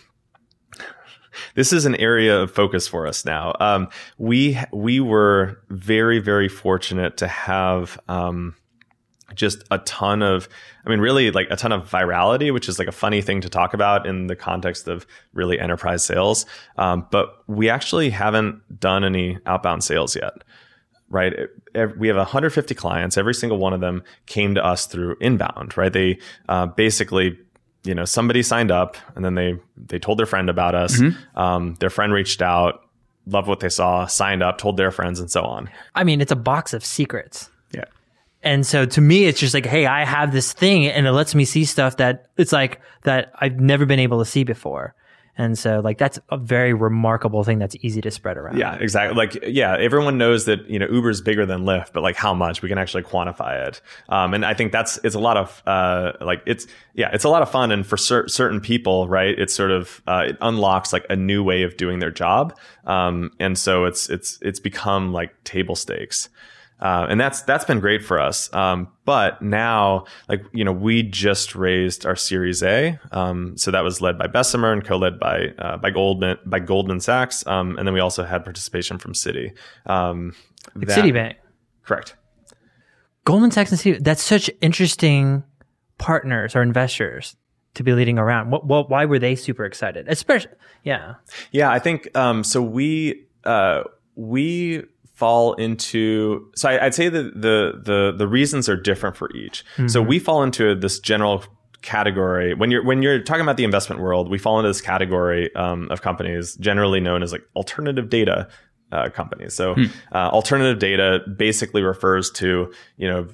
[1.55, 3.53] this is an area of focus for us now.
[3.59, 8.55] Um, we we were very very fortunate to have um,
[9.35, 10.47] just a ton of
[10.85, 13.49] i mean really like a ton of virality which is like a funny thing to
[13.49, 16.45] talk about in the context of really enterprise sales.
[16.77, 20.33] Um, but we actually haven't done any outbound sales yet
[21.09, 21.33] right?
[21.97, 23.17] We have 150 clients.
[23.17, 25.93] Every single one of them came to us through inbound right?
[25.93, 26.17] They
[26.49, 27.37] uh, basically
[27.83, 30.97] you know somebody signed up and then they they told their friend about us.
[30.97, 31.39] Mm-hmm.
[31.39, 32.81] um, their friend reached out
[33.25, 35.69] loved what they saw signed up told their friends and so on.
[35.95, 37.49] I mean it's a box of secrets
[38.43, 41.33] and so to me, it's just like, hey, I have this thing and it lets
[41.33, 44.95] me see stuff that it's like that I've never been able to see before.
[45.35, 48.57] And so like that's a very remarkable thing that's easy to spread around.
[48.57, 49.15] Yeah, exactly.
[49.15, 52.35] Like yeah, everyone knows that, you know, Uber is bigger than Lyft, but like how
[52.35, 53.81] much we can actually quantify it.
[54.09, 57.29] Um, and I think that's it's a lot of uh, like it's yeah, it's a
[57.29, 59.33] lot of fun and for cer- certain people, right?
[59.39, 62.55] It's sort of uh, it unlocks like a new way of doing their job.
[62.85, 66.29] Um, and so it's it's it's become like table stakes.
[66.79, 68.53] Uh, and that's that's been great for us.
[68.53, 73.83] Um, but now, like you know, we just raised our Series A, um, so that
[73.83, 77.87] was led by Bessemer and co-led by uh, by Goldman by Goldman Sachs, um, and
[77.87, 79.53] then we also had participation from Citi,
[79.85, 80.35] um,
[80.75, 81.35] like that, Citibank.
[81.83, 82.15] Correct.
[83.25, 84.03] Goldman Sachs and Citi.
[84.03, 85.43] That's such interesting
[85.97, 87.35] partners or investors.
[87.75, 88.51] to be leading around?
[88.51, 90.07] What, what why were they super excited?
[90.07, 90.51] Especially,
[90.83, 91.15] yeah,
[91.51, 92.61] Yeah, I think um, so.
[92.61, 93.83] We uh,
[94.15, 94.83] we
[95.13, 99.63] fall into so I, I'd say that the the the reasons are different for each.
[99.87, 101.43] So we fall into this general
[101.81, 104.29] category when you're when you're talking about the investment world.
[104.29, 108.47] We fall into this category um, of companies generally known as like alternative data.
[108.91, 109.55] Uh, companies.
[109.55, 109.73] So,
[110.11, 113.27] uh, alternative data basically refers to you know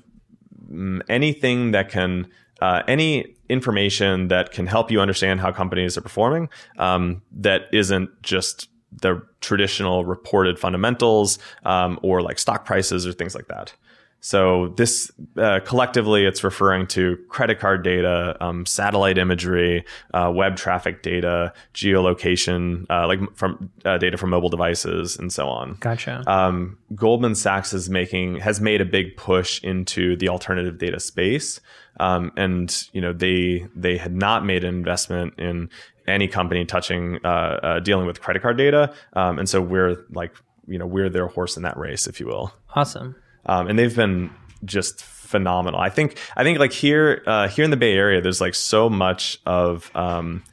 [1.09, 2.30] anything that can
[2.61, 8.09] uh, any information that can help you understand how companies are performing um, that isn't
[8.21, 13.73] just the traditional reported fundamentals um, or like stock prices or things like that.
[14.21, 20.57] So this uh, collectively it's referring to credit card data um, satellite imagery uh, web
[20.57, 25.77] traffic data geolocation uh, like from uh, data from mobile devices and so on.
[25.79, 26.23] Gotcha.
[26.27, 31.61] um, Goldman Sachs is making has made a big push into the alternative data space,
[32.01, 35.69] um, and you know they they had not made an investment in
[36.10, 40.34] any company touching uh, uh, dealing with credit card data, um, and so we're like
[40.68, 43.16] you know we're their horse in that race, if you will, awesome.
[43.45, 44.30] um, and they've been
[44.66, 45.80] just phenomenal.
[45.80, 48.89] I think I think like here uh, here in the Bay Area, there's like so
[48.89, 50.43] much of um,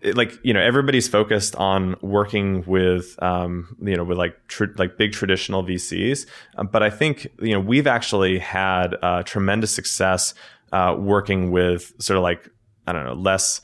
[0.00, 4.72] it- like you know everybody's focused on working with um, you know with like tr-
[4.76, 9.72] like big traditional VCs, um, but I think you know we've actually had uh, tremendous
[9.74, 10.34] success
[10.72, 12.48] uh, working with sort of like
[12.86, 13.60] I don't know less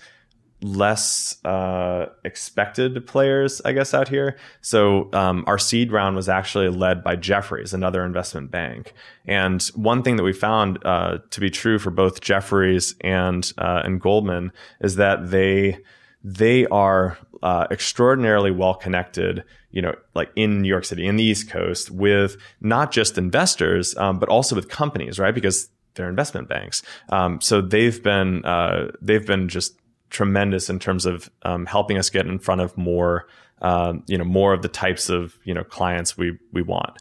[0.66, 4.36] less uh, expected players, I guess, out here.
[4.60, 8.92] So um, our seed round was actually led by Jefferies, another investment bank.
[9.26, 13.82] And one thing that we found uh, to be true for both Jefferies and uh,
[13.84, 15.78] and Goldman is that they
[16.22, 21.22] they are uh, extraordinarily well connected, you know, like in New York City, in the
[21.22, 25.34] East Coast, with not just investors, um, but also with companies, right?
[25.34, 26.82] Because they're investment banks.
[27.10, 29.78] Um, so they've been uh, they've been just
[30.10, 33.26] tremendous in terms of um, helping us get in front of more,
[33.62, 36.98] um, you know, more of the types of you know clients we we want.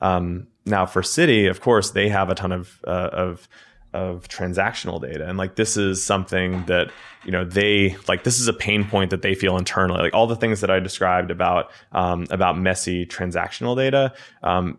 [0.00, 3.48] Um, now for Citi, of course, they have a ton of uh, of
[3.94, 6.90] of transactional data and like this is something that
[7.24, 10.26] you know they like this is a pain point that they feel internally like all
[10.26, 14.76] the things that i described about um, about messy transactional data um,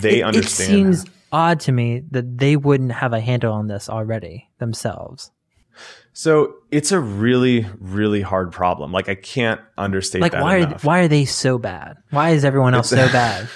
[0.00, 3.66] they it, understand It seems odd to me that they wouldn't have a handle on
[3.66, 5.30] this already themselves.
[6.16, 10.78] So it's a really really hard problem like i can't understate Like, that why are
[10.82, 11.96] why are they so bad?
[12.10, 13.48] Why is everyone else so bad?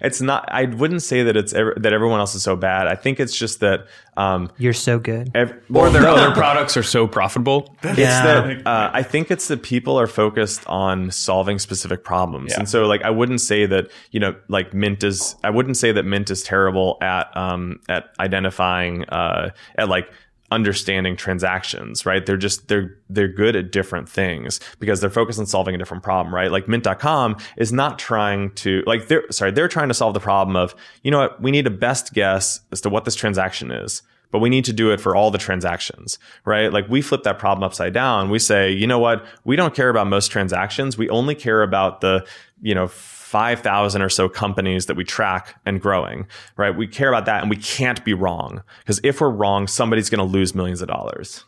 [0.00, 2.96] it's not i wouldn't say that it's ever, that everyone else is so bad i
[2.96, 3.86] think it's just that
[4.16, 5.30] um You're so good.
[5.36, 7.76] ev- Or their other products are so profitable.
[7.84, 8.24] It's Yeah.
[8.24, 12.58] that uh, I think it's that people are focused on solving specific problems, Yeah.
[12.60, 15.92] and so like I wouldn't say that you know like Mint is I wouldn't say
[15.92, 20.10] that Mint is terrible at um at identifying uh at like
[20.50, 25.46] understanding transactions right they're just they're they're good at different things because they're focused on
[25.46, 29.68] solving a different problem right like mint.com is not trying to like they're sorry they're
[29.68, 32.80] trying to solve the problem of you know what we need a best guess as
[32.80, 36.18] to what this transaction is but we need to do it for all the transactions,
[36.44, 36.72] right?
[36.72, 38.30] Like we flip that problem upside down.
[38.30, 39.24] We say, you know what?
[39.44, 40.96] We don't care about most transactions.
[40.96, 42.24] We only care about the,
[42.62, 42.86] you know,
[43.30, 46.26] 5,000 or so companies that we track and growing,
[46.56, 46.76] right?
[46.76, 50.18] We care about that and we can't be wrong because if we're wrong, somebody's going
[50.18, 51.44] to lose millions of dollars.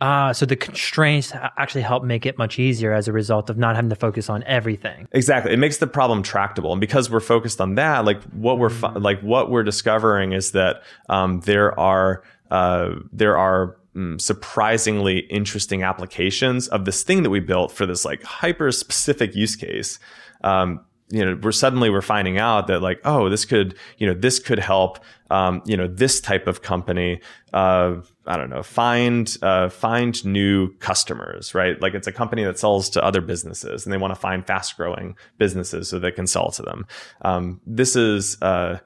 [0.00, 3.74] Ah, so the constraints actually help make it much easier as a result of not
[3.74, 5.08] having to focus on everything.
[5.10, 5.52] Exactly.
[5.52, 6.70] It makes the problem tractable.
[6.70, 10.52] And because we're focused on that, like what we're fi- like what we're discovering is
[10.52, 12.22] that um, there are
[12.52, 18.04] uh, there are mm, surprisingly interesting applications of this thing that we built for this
[18.04, 19.98] like hyper specific use case.
[20.44, 24.14] Um, you know, we're suddenly we're finding out that like, oh, this could, you know,
[24.14, 24.98] this could help,
[25.30, 27.20] um, you know, this type of company,
[27.52, 27.96] uh,
[28.26, 31.80] I don't know, find uh, find new customers, right?
[31.80, 34.76] Like it's a company that sells to other businesses, and they want to find fast
[34.76, 36.86] growing businesses so they can sell to them.
[37.22, 38.78] Um, this is, uh,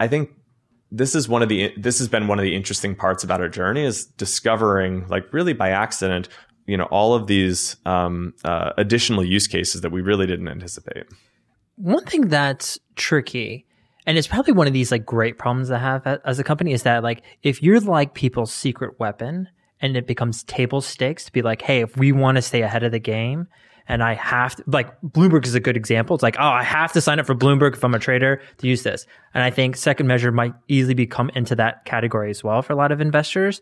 [0.00, 0.30] I think,
[0.90, 3.48] this is one of the this has been one of the interesting parts about our
[3.48, 6.28] journey is discovering, like really by accident,
[6.66, 11.06] you know, all of these um, uh, additional use cases that we really didn't anticipate.
[11.76, 13.66] One thing that's tricky,
[14.06, 16.84] and it's probably one of these like great problems to have as a company, is
[16.84, 19.48] that like if you're like people's secret weapon
[19.80, 22.84] and it becomes table stakes to be like, hey, if we want to stay ahead
[22.84, 23.48] of the game,
[23.86, 26.14] and I have to, like Bloomberg is a good example.
[26.14, 28.66] It's like, oh, I have to sign up for Bloomberg if I'm a trader to
[28.66, 29.06] use this.
[29.34, 32.76] And I think second measure might easily become into that category as well for a
[32.76, 33.60] lot of investors.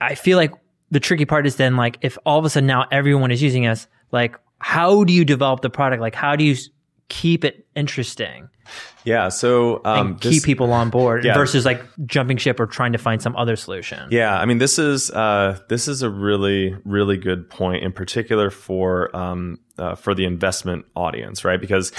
[0.00, 0.52] I feel like
[0.92, 3.66] the tricky part is then like if all of a sudden now everyone is using
[3.66, 6.00] us, like how do you develop the product?
[6.00, 6.56] Like how do you
[7.08, 8.48] keep it interesting
[9.04, 9.28] Yeah.
[9.28, 11.34] So um, and this- keep people on board Yeah.
[11.34, 14.08] versus like jumping ship or trying to find some other solution.
[14.10, 18.50] Yeah, I mean this is uh, this is a really really good point, in particular
[18.50, 21.60] for um, uh, for the investment audience, right?
[21.60, 21.92] Because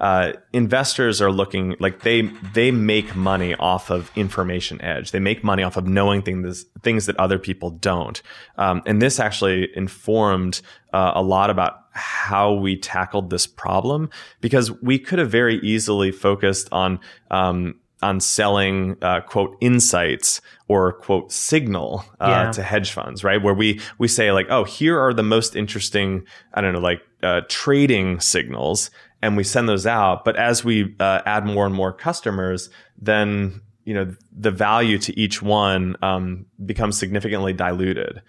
[0.00, 2.22] uh, investors are looking like they
[2.52, 5.12] they make money off of information edge.
[5.12, 8.20] They make money off of knowing things things that other people don't,
[8.58, 10.60] um, and this actually informed
[10.92, 16.10] uh, a lot about how we tackled this problem because we could have very easily
[16.10, 16.98] focused on
[17.30, 22.52] um, on selling uh, quote insights or quote signal uh, Yeah.
[22.52, 23.40] to hedge funds, right?
[23.42, 27.00] Where we we say like, oh, here are the most interesting, I don't know, like
[27.22, 28.90] uh, trading signals,
[29.24, 30.22] and we send those out.
[30.24, 32.68] But as we uh, add more and more customers,
[33.00, 38.20] then you know the value to each one um, becomes significantly diluted.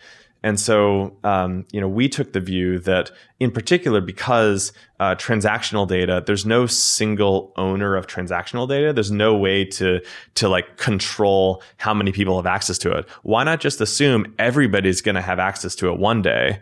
[0.42, 5.86] And so, um, you know, we took the view that, in particular, because uh, transactional
[5.86, 8.94] data, there's no single owner of transactional data.
[8.94, 10.02] There's no way to
[10.36, 13.10] to like control how many people have access to it.
[13.24, 16.62] Why not just assume everybody's going to have access to it one day,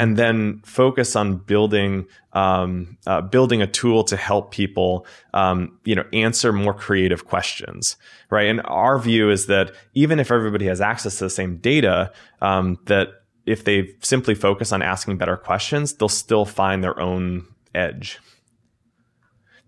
[0.00, 5.94] and then focus on building um, uh, building a tool to help people, um, you
[5.94, 7.96] know, answer more creative questions,
[8.28, 8.48] right?
[8.48, 12.78] And our view is that even if everybody has access to the same data, um,
[12.84, 18.18] that if they simply focus on asking better questions, they'll still find their own edge.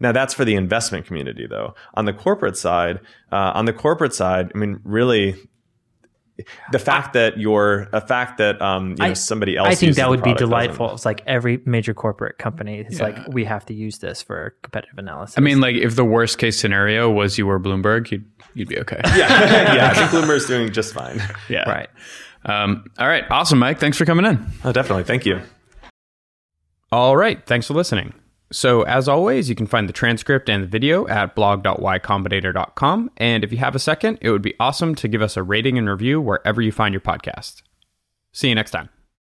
[0.01, 1.75] Now that's for the investment community, though.
[1.95, 3.01] On the corporate side,
[3.31, 5.37] uh, on the corporate side, I mean, really,
[6.73, 9.69] the fact that you're a fact that um, you know, I- somebody else.
[9.69, 10.51] I think uses that would be product doesn't.
[10.51, 10.93] delightful.
[10.95, 12.81] It's like every major corporate company.
[12.81, 13.05] is Yeah.
[13.05, 15.39] like we have to use this for competitive analysis.
[15.39, 18.81] I mean, like if the worst case scenario was you were Bloomberg, you'd you'd be
[18.81, 19.01] okay.
[19.05, 21.23] yeah, yeah, I think Bloomberg's doing just fine.
[21.49, 21.69] yeah.
[21.71, 21.89] right.
[22.45, 23.25] Um, all right.
[23.31, 23.79] Awesome, Mike.
[23.79, 24.45] Thanks for coming in.
[24.65, 25.05] Oh, definitely.
[25.05, 25.41] Thank you.
[26.91, 27.45] All right.
[27.47, 28.15] Thanks for listening.
[28.53, 33.11] So, as always, you can find the transcript and the video at blog.ycombinator.com.
[33.17, 35.79] And if you have a second, it would be awesome to give us a rating
[35.79, 37.63] and review wherever you find your podcast.
[38.33, 38.91] See you next time.